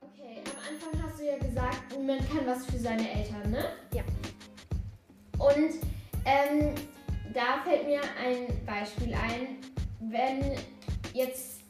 [0.00, 3.64] Okay, am Anfang hast du ja gesagt, man kann was für seine Eltern, ne?
[3.94, 4.02] Ja.
[5.38, 5.74] Und
[6.24, 6.74] ähm,
[7.32, 9.58] da fällt mir ein Beispiel ein,
[10.00, 10.56] wenn
[11.12, 11.60] jetzt,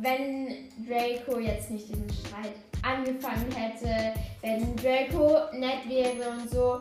[0.00, 6.80] wenn Draco jetzt nicht diesen Streit angefangen hätte, wenn Draco nett wäre und so,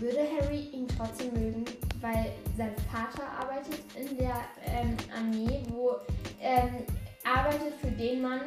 [0.00, 1.64] würde Harry ihn trotzdem mögen,
[2.00, 5.92] weil sein Vater arbeitet in der ähm, Armee, wo
[6.40, 6.84] ähm,
[7.24, 8.42] arbeitet für den Mann,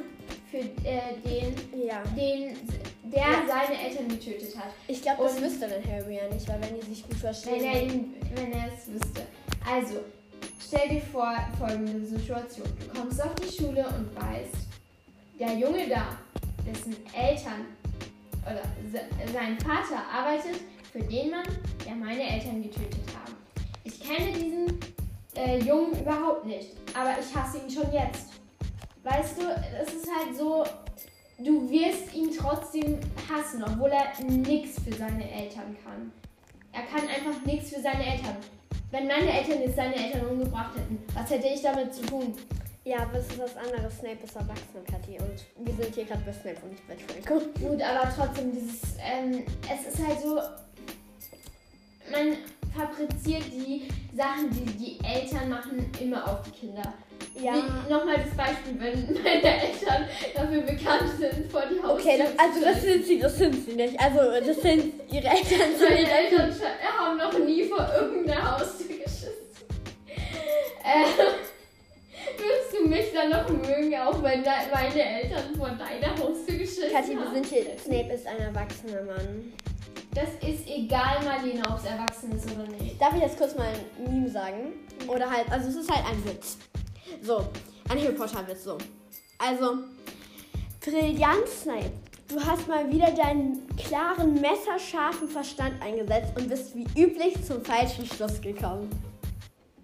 [0.50, 1.54] für äh, den,
[1.86, 2.02] Ja.
[2.16, 2.56] den,
[3.04, 3.44] der Ja.
[3.48, 4.72] seine Eltern getötet hat.
[4.88, 7.64] Ich glaube, das wüsste dann Harry ja nicht, weil wenn die sich gut Wenn verstehen.
[7.66, 9.24] er, ihn, wenn er es wüsste.
[9.70, 10.00] Also,
[10.60, 12.68] stell dir vor, folgende Situation.
[12.80, 14.68] Du kommst auf die Schule und weißt,
[15.40, 16.18] der Junge da,
[16.66, 17.66] dessen Eltern
[18.44, 21.48] oder se- sein Vater arbeitet für den Mann,
[21.86, 23.36] der meine Eltern getötet haben.
[23.84, 24.80] Ich kenne diesen
[25.36, 28.28] äh, Jungen überhaupt nicht, aber ich hasse ihn schon jetzt.
[29.04, 29.48] Weißt du,
[29.82, 30.64] es ist halt so,
[31.40, 33.00] du wirst ihn trotzdem
[33.30, 36.12] hassen, obwohl er nichts für seine Eltern kann.
[36.72, 38.38] Er kann einfach nichts für seine Eltern.
[38.92, 42.36] Wenn meine Eltern jetzt seine Eltern umgebracht hätten, was hätte ich damit zu tun?
[42.84, 44.00] Ja, aber es ist was anderes.
[44.00, 45.18] Snape ist erwachsen, Kathi.
[45.20, 47.40] Und wir sind hier gerade bei Snape und nicht bei Draco.
[47.60, 50.36] Gut, aber trotzdem, dieses, ähm, es ist halt so,
[52.12, 52.36] man
[52.76, 56.94] fabriziert die Sachen, die die Eltern machen, immer auf die Kinder.
[57.40, 57.54] Ja.
[57.90, 62.66] Nochmal das Beispiel, wenn meine Eltern dafür bekannt sind, vor die Haustür Okay, das, also
[62.66, 64.00] das sind sie, das sind sie nicht.
[64.00, 65.70] Also das sind ihre Eltern.
[65.80, 66.54] Meine Eltern
[66.98, 68.81] haben noch nie vor irgendeiner Haustür.
[70.84, 71.06] Äh,
[72.38, 77.18] würdest du mich dann noch mögen, auch wenn meine Eltern vor deiner Haustür geschissen Kathi,
[77.18, 77.66] wir sind hier.
[77.80, 79.54] Snape ist ein erwachsener Mann.
[80.14, 83.00] Das ist egal, Marlene, ob es erwachsen ist oder nicht.
[83.00, 84.74] Darf ich jetzt kurz mal ein Meme sagen?
[85.08, 86.58] Oder halt, also es ist halt ein Witz.
[87.22, 87.48] So,
[87.90, 88.78] ein Harry Potter Witz, so.
[89.38, 89.78] Also,
[90.82, 91.92] brillant Snape.
[92.28, 98.06] Du hast mal wieder deinen klaren, messerscharfen Verstand eingesetzt und bist wie üblich zum falschen
[98.06, 98.90] Schluss gekommen.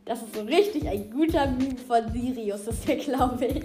[0.08, 3.56] Das ist so richtig ein guter Meme von Sirius, ist der, glaube ich.
[3.56, 3.60] Äh,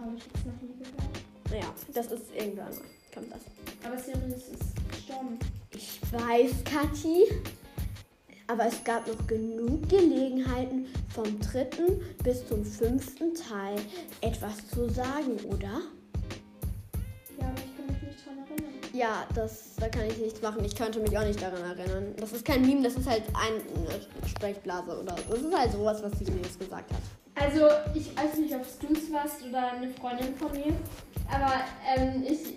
[0.00, 1.62] habe ich jetzt noch nie gehört.
[1.62, 2.80] Ja, das ist irgendwann mal.
[3.12, 3.42] Kommt das.
[3.84, 5.38] Aber Sirius ist gestorben.
[5.72, 7.26] Ich weiß, Kathi.
[8.46, 13.78] Aber es gab noch genug Gelegenheiten, vom dritten bis zum fünften Teil
[14.22, 15.82] etwas zu sagen, oder?
[18.98, 20.64] Ja, das, da kann ich nichts machen.
[20.64, 22.14] Ich könnte mich auch nicht daran erinnern.
[22.16, 26.02] Das ist kein Meme, das ist halt ein, eine Sprechblase oder das ist halt sowas,
[26.02, 27.00] was Sirius gesagt hat.
[27.36, 30.74] Also, ich weiß nicht, ob du es warst oder eine Freundin von mir.
[31.32, 31.60] Aber
[31.96, 32.56] ähm, ich.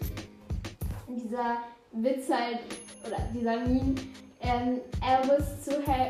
[1.08, 1.58] Dieser
[1.92, 2.60] Witz halt,
[3.06, 3.96] oder dieser Meme,
[4.40, 6.08] ähm, Albus zu, ha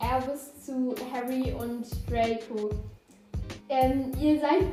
[0.00, 2.70] Albus zu Harry und Draco.
[3.68, 4.64] Ähm, ihr seid.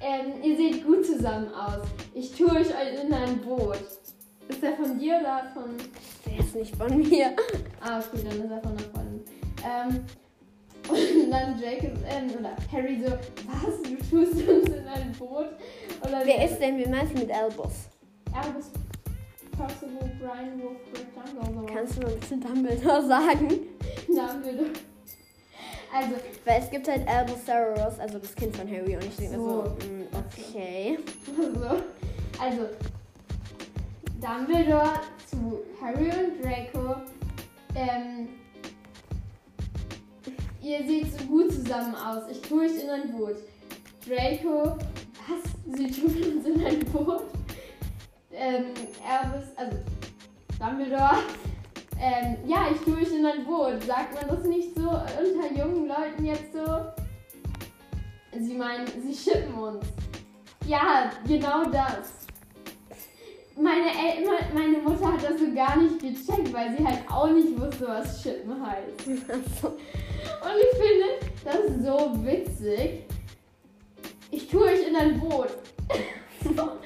[0.00, 1.86] Ähm, ihr seht gut zusammen aus.
[2.14, 2.68] Ich tue euch
[3.04, 4.01] in ein Boot.
[4.52, 5.76] Ist der von dir oder von.
[6.26, 7.34] Der ist nicht von mir.
[7.80, 9.24] Ah, okay, dann ist er von einer Freundin.
[9.64, 10.04] Ähm,
[10.88, 15.46] und dann Jake ist, ähm, oder Harry so, was, du tust uns in ein Boot?
[16.04, 17.88] Oder Wer ist denn, wie meinst du mit Albus?
[18.34, 18.70] Albus
[19.56, 21.66] Percival Brian Wolfric Dumbledore.
[21.72, 23.48] Kannst du mal ein bisschen Dumbledore sagen?
[24.08, 24.70] Dumbledore.
[25.94, 26.10] Also,
[26.46, 29.64] Weil es gibt halt Albus Severus, also das Kind von Harry und ich denke so,
[29.64, 29.86] So.
[29.86, 30.98] mm, okay.
[31.38, 31.82] also,
[32.40, 32.62] also,
[34.22, 37.02] Dumbledore zu Harry und Draco.
[37.74, 38.28] Ähm,
[40.62, 42.30] ihr seht so gut zusammen aus.
[42.30, 43.34] Ich tue euch in ein Boot.
[44.06, 44.78] Draco,
[45.26, 45.76] was?
[45.76, 47.22] Sie tun uns in ein Boot?
[48.32, 48.66] Ähm,
[49.04, 49.76] Albus, also
[50.56, 51.18] Dumbledore.
[52.00, 53.82] Ähm, ja, ich tue euch in ein Boot.
[53.82, 56.86] Sagt man das nicht so unter jungen Leuten jetzt so?
[58.38, 59.84] Sie meinen, sie schippen uns.
[60.64, 62.21] Ja, genau das.
[63.56, 67.28] Meine, El me- meine Mutter hat das so gar nicht gecheckt, weil sie halt auch
[67.30, 69.08] nicht wusste, was Schippen heißt.
[69.08, 71.08] Und ich finde
[71.44, 73.04] das so witzig.
[74.30, 75.48] Ich tue euch in ein Boot.
[76.44, 76.72] so.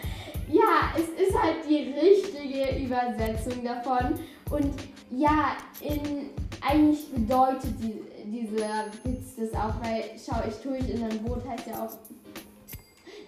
[0.49, 4.15] Ja, es ist halt die richtige Übersetzung davon.
[4.49, 4.73] Und
[5.11, 6.31] ja, in,
[6.65, 8.01] eigentlich bedeutet die,
[8.31, 11.91] dieser Witz das auch, weil, schau, ich tue euch in ein Boot heißt ja auch.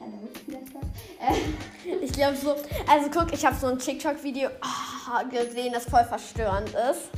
[2.03, 2.55] Ich glaube so,
[2.87, 7.09] also guck, ich habe so ein TikTok-Video ah, gesehen, das voll verstörend ist.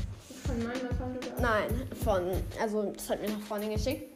[0.46, 1.40] von meinem Account oder?
[1.40, 4.10] Nein, von, also das hat mir eine Freundin geschickt.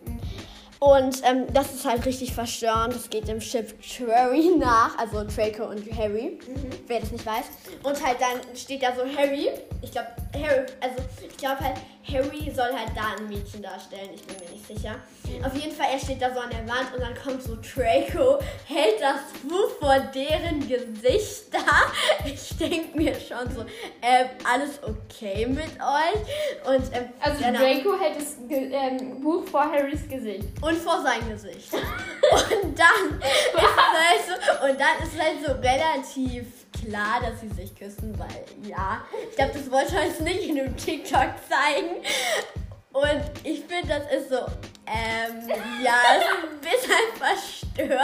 [0.80, 2.94] Und ähm, das ist halt richtig verstörend.
[2.94, 6.38] Das geht dem Chip Trary nach, also Draco und Harry,
[6.86, 7.44] wer das nicht weiß.
[7.82, 9.48] Und halt dann steht da so Harry.
[9.80, 10.96] Ich glaube, Harry, also
[11.26, 11.76] ich glaube halt,
[12.06, 14.10] Harry soll halt da ein Mädchen darstellen.
[14.14, 14.96] Ich bin mir nicht sicher.
[15.42, 18.38] Auf jeden Fall, er steht da so an der Wand und dann kommt so Draco,
[18.66, 21.58] hält das Buch vor deren Gesichter.
[22.26, 23.62] Ich denke mir schon so,
[24.02, 26.66] ähm, alles okay mit euch?
[26.66, 30.44] Und ähm, Also Draco hält das Ge ähm, Buch vor Harrys Gesicht.
[30.60, 31.72] und vor sein Gesicht.
[31.74, 36.46] und dann ist es halt so, und dann ist halt so relativ
[36.80, 40.58] klar, dass sie sich küssen, weil ja, ich glaube, das wollte ich jetzt nicht in
[40.58, 41.96] einem TikTok zeigen.
[42.92, 44.36] Und ich finde, das ist so,
[44.86, 45.48] ähm,
[45.82, 48.00] ja, ist ein bisschen verstörend,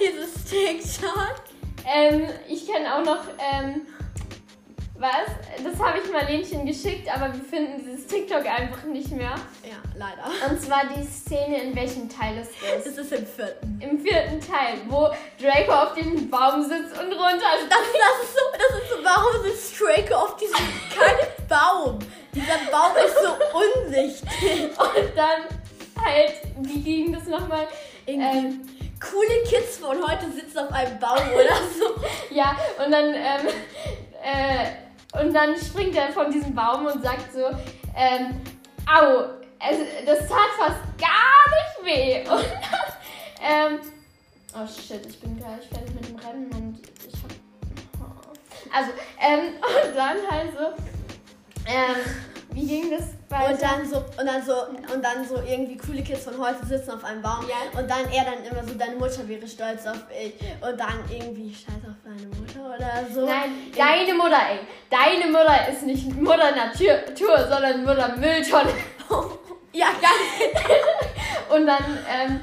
[0.00, 1.34] dieses TikTok.
[1.86, 3.86] Ähm, ich kenne auch noch, ähm,
[4.98, 5.62] was?
[5.62, 9.34] Das habe ich Marlenchen geschickt, aber wir finden dieses TikTok einfach nicht mehr.
[9.62, 10.50] Ja, leider.
[10.50, 12.86] Und zwar die Szene, in welchem Teil es ist.
[12.86, 13.80] Es ist im vierten.
[13.80, 15.08] Im vierten Teil, wo
[15.40, 17.46] Draco auf dem Baum sitzt und runter.
[17.68, 20.56] Das, das ist so, das ist so, warum sitzt Draco auf diesem
[20.94, 21.98] Kackbaum?
[22.34, 24.70] Dieser Baum ist so unsichtlich.
[24.78, 25.44] Und dann
[26.04, 27.68] halt, wie ging das nochmal?
[28.06, 28.68] Irgendwie Ähm,
[29.00, 32.00] coole Kids von heute sitzen auf einem Baum oder so.
[32.34, 33.48] ja, und dann, ähm,
[34.22, 37.46] äh, und dann springt er von diesem Baum und sagt so,
[37.96, 38.40] ähm,
[38.86, 42.20] au, es, das tat fast gar nicht weh.
[42.30, 43.80] Und dann, ähm,
[44.54, 47.30] oh shit, ich bin gleich fertig mit dem Rennen und ich hab,
[48.76, 48.90] also,
[49.20, 50.64] ähm, und dann halt so,
[51.66, 51.96] ähm,
[52.52, 53.52] wie ging das weiter?
[53.52, 56.90] Und dann so, und dann so, und dann so irgendwie coole Kids von heute sitzen
[56.90, 57.46] auf einem Baum.
[57.48, 57.78] Ja.
[57.78, 60.34] Und dann er dann immer so, deine Mutter wäre stolz auf mich.
[60.60, 61.77] Und dann irgendwie scheiß auf deine Mutter
[62.88, 63.26] oder so.
[63.26, 64.60] Nein, deine Mutter, ey.
[64.90, 68.72] Deine Mutter ist nicht Mutter Natur, sondern Mutter Mülltonne.
[69.72, 70.66] Ja, ganz
[71.54, 72.40] Und dann ähm,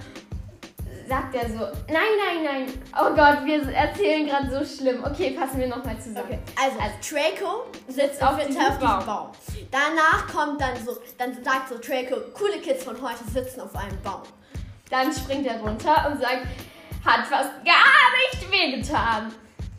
[1.08, 2.74] sagt er so, nein, nein, nein.
[2.94, 5.04] Oh Gott, wir erzählen gerade so schlimm.
[5.04, 6.28] Okay, fassen wir nochmal zusammen.
[6.28, 6.40] Okay.
[6.56, 6.78] Also,
[7.16, 9.06] Draco sitzt Auf auf, diesem Baum.
[9.06, 9.32] Baum.
[9.72, 14.00] Danach kommt dann so, dann sagt so Draco, coole Kids von heute sitzen auf einem
[14.02, 14.22] Baum.
[14.90, 16.46] Dann springt er runter und sagt,
[17.04, 19.34] hat fast gar nicht wehgetan.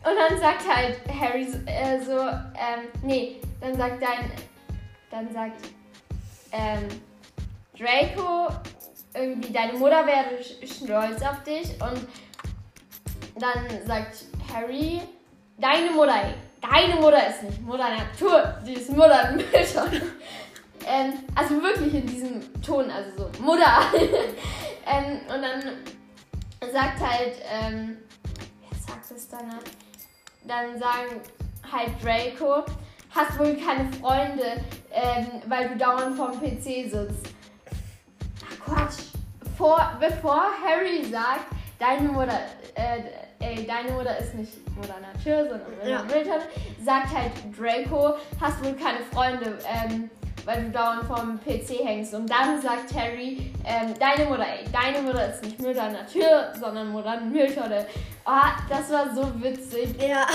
[0.06, 4.30] Und dann sagt halt Harry so, äh, so ähm, nee, dann sagt dein,
[5.10, 5.60] dann sagt,
[6.52, 6.86] ähm,
[7.76, 8.54] Draco,
[9.14, 12.06] irgendwie deine Mutter wäre stolz auf dich und
[13.40, 15.00] dann sagt Harry,
[15.58, 20.02] deine Mutter, deine Mutter ist nicht Mutter Natur, die ist Mutter Mülltonne.
[20.86, 23.80] ähm, also wirklich in diesem Ton, also so Mutter.
[24.86, 25.62] ähm, und dann
[26.72, 27.96] sagt halt, ähm,
[28.60, 29.50] wer sagt es dann?
[30.46, 31.20] Dann sagen
[31.70, 32.64] halt Draco,
[33.10, 37.34] hast wohl keine Freunde, ähm, weil du dauernd vorm PC sitzt.
[38.44, 38.98] Ach Quatsch.
[39.56, 41.46] Vor, bevor Harry sagt,
[41.78, 42.40] deine Mutter,
[42.74, 43.00] äh,
[43.40, 46.04] ey, deine Mutter ist nicht Mutter Natur, sondern Mutter Ja.
[46.84, 50.10] Sagt halt Draco, hast wohl keine Freunde, ähm,
[50.44, 52.14] weil du dauernd vorm PC hängst.
[52.14, 56.90] Und dann sagt Harry, ähm, deine Mutter, ey, deine Mutter ist nicht Mutter Natur, sondern
[56.90, 57.86] Mutter Mülltonne.
[58.24, 60.00] Oh, das war so witzig.
[60.00, 60.26] Ja.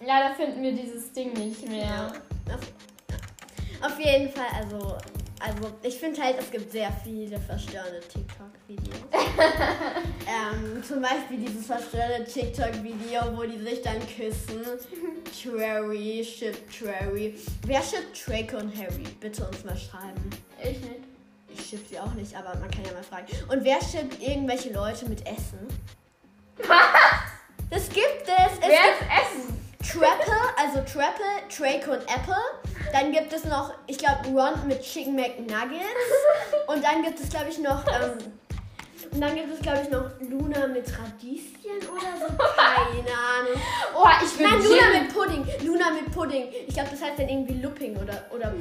[0.00, 2.12] Leider finden wir dieses Ding nicht mehr.
[2.46, 2.54] Ja.
[2.54, 4.96] Auf, auf jeden Fall, also,
[5.40, 8.98] also ich finde halt, es gibt sehr viele verstörende TikTok-Videos.
[10.26, 14.62] ähm, zum Beispiel dieses verstörende TikTok-Video, wo die sich dann küssen.
[15.42, 17.34] Trary, Ship Trary.
[17.66, 19.04] Wer shippt Draco und Harry?
[19.20, 20.30] Bitte uns mal schreiben.
[20.60, 21.08] Ich nicht.
[21.50, 23.26] Ich ship sie auch nicht, aber man kann ja mal fragen.
[23.50, 25.66] Und wer shippt irgendwelche Leute mit Essen?
[27.70, 28.52] Das gibt es.
[28.54, 29.67] es Wer gibt ist Essen?
[29.80, 31.24] Trapple, also Trapple,
[31.56, 32.36] Draco und Apple.
[32.92, 35.84] Dann gibt es noch, ich glaube, Ron mit Chicken McNuggets.
[36.66, 38.18] Und dann gibt es, glaube ich, noch, ähm,
[39.10, 42.26] und dann gibt es, glaube ich, noch Luna mit Radieschen oder so.
[42.36, 43.62] Keine Ahnung.
[43.94, 45.66] Oh, ich will Nein, Luna mit Pudding.
[45.66, 46.48] Luna mit Pudding.
[46.66, 48.52] Ich glaube, das heißt dann irgendwie Looping oder, oder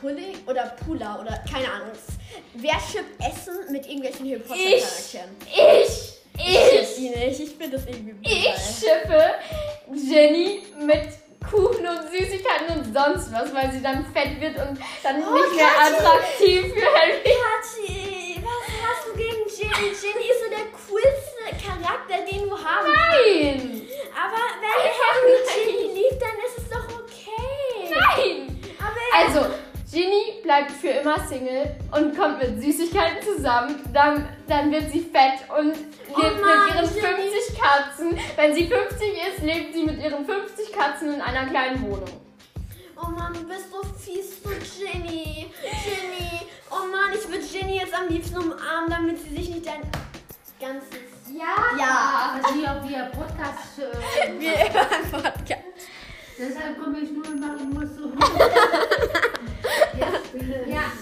[0.00, 1.92] Pudding oder Pula oder keine Ahnung.
[2.54, 5.18] Wer schippt Essen mit irgendwelchen Harry Potter Ich.
[5.46, 6.13] Ich.
[6.36, 6.98] Ich Ich.
[6.98, 7.40] nicht.
[7.40, 8.54] Ich finde das irgendwie Ich geil.
[8.58, 9.34] schippe
[9.94, 11.08] Jenny mit
[11.50, 15.54] Kuchen und Süßigkeiten und sonst was, weil sie dann fett wird und dann Oh, nicht
[15.56, 15.94] mehr Kathi.
[15.94, 17.20] attraktiv für Harry.
[17.22, 19.90] Kathi, was hast du gegen Ginny?
[19.90, 23.26] Ginny ist so der coolste Charakter, den du haben kannst.
[23.26, 23.82] Nein!
[24.16, 27.90] Aber wenn Harry Ginny liebt, dann ist es doch okay.
[27.90, 28.60] Nein!
[28.80, 29.54] Aber Also,
[29.94, 33.80] Ginny bleibt für immer Single und kommt mit Süßigkeiten zusammen.
[33.92, 37.30] Dann, dann wird sie fett und lebt Mann, mit ihren Ginny.
[37.30, 38.18] 50 Katzen.
[38.34, 42.10] Wenn sie 50 ist, lebt sie mit ihren 50 Katzen in einer kleinen Wohnung.
[43.00, 45.46] Oh Mann, du bist so fies zu Ginny.
[45.62, 46.40] Ginny.
[46.72, 49.82] Oh Mann, ich würde Ginny jetzt am liebsten umarmen, damit sie sich nicht dein
[50.60, 50.98] ganzes...
[51.32, 51.78] Ja.
[51.78, 52.40] Ja.
[52.42, 53.78] Also hier auf ihr Podcast.
[53.78, 55.62] Äh, Wir hören Podcast.
[56.38, 58.10] Deshalb komme ich nur und mache nur so.
[60.68, 60.92] Ja.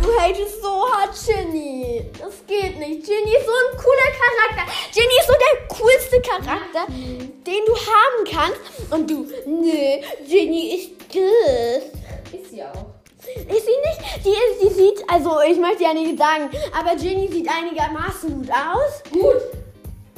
[0.00, 2.04] Du hatest so hart Ginny.
[2.18, 3.04] Das geht nicht.
[3.04, 4.72] Ginny ist so ein cooler Charakter.
[4.92, 8.60] Ginny ist so der coolste Charakter, den du haben kannst.
[8.92, 12.40] Und du, nee, Ginny ist das.
[12.40, 12.86] Ist sie auch.
[13.24, 14.24] Ist sie nicht?
[14.24, 19.02] Die, die sieht, also ich möchte ja nicht sagen, aber Ginny sieht einigermaßen gut aus.
[19.10, 19.42] Gut.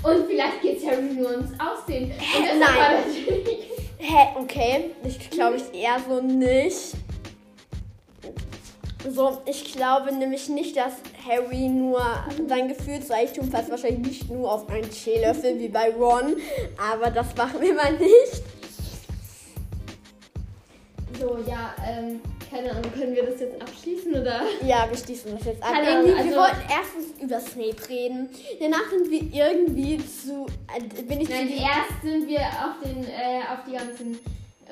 [0.02, 2.10] Und vielleicht geht es Harry nur ums Aussehen.
[2.10, 3.73] Und deshalb Nein.
[4.06, 4.90] Hä, okay.
[5.02, 6.92] Ich glaube ich eher so nicht.
[9.08, 10.92] So, ich glaube nämlich nicht, dass
[11.26, 12.02] Harry nur
[12.46, 16.36] sein Gefühlsreichtum passt wahrscheinlich nicht nur auf einen Teelöffel wie bei Ron.
[16.76, 18.42] Aber das machen wir mal nicht.
[21.18, 22.20] So, ja, ähm,
[22.54, 24.42] keine Ahnung, können wir das jetzt abschließen oder?
[24.64, 25.72] Ja, wir schließen das jetzt ab.
[25.72, 28.28] Keine Ahnung, Irgendwie, wir also- wollten erstens über Snape reden.
[28.60, 30.46] Danach sind wir irgendwie zu.
[30.76, 34.18] Äh, bin ich Nein, zu erst sind wir auf, den, äh, auf die ganzen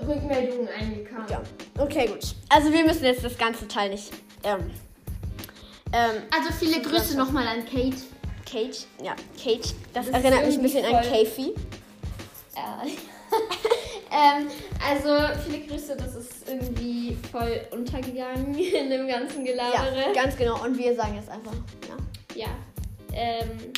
[0.06, 1.26] Rückmeldungen eingegangen.
[1.28, 1.42] Ja.
[1.78, 2.34] Okay, gut.
[2.48, 4.10] Also wir müssen jetzt das ganze Teil nicht.
[4.44, 4.70] Ähm,
[5.92, 7.96] ähm, Also viele Grüße nochmal an Kate.
[8.50, 9.74] Kate, ja, Kate.
[9.92, 11.54] Das, Das erinnert mich ein bisschen an voll- Kathy.
[12.54, 12.82] Ja.
[14.12, 14.48] ähm,
[14.88, 20.12] also viele Grüße, das ist irgendwie voll untergegangen in dem ganzen Ja, Gelabere.
[20.14, 20.62] ganz genau.
[20.62, 21.52] Und wir sagen jetzt einfach,
[21.88, 21.96] ja.
[22.44, 22.48] Ja.
[23.14, 23.72] Ähm.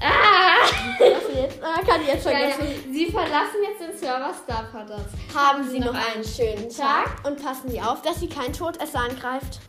[0.00, 0.66] Ah!
[0.98, 1.58] Was jetzt?
[1.62, 2.50] Ah, kann ich jetzt Ja, ja.
[2.50, 2.92] vergessen.
[2.92, 5.06] Sie verlassen jetzt den Server Star Potters.
[5.34, 9.60] Haben Sie noch einen schönen Tag und passen Sie auf, dass Sie kein Todesser angreift.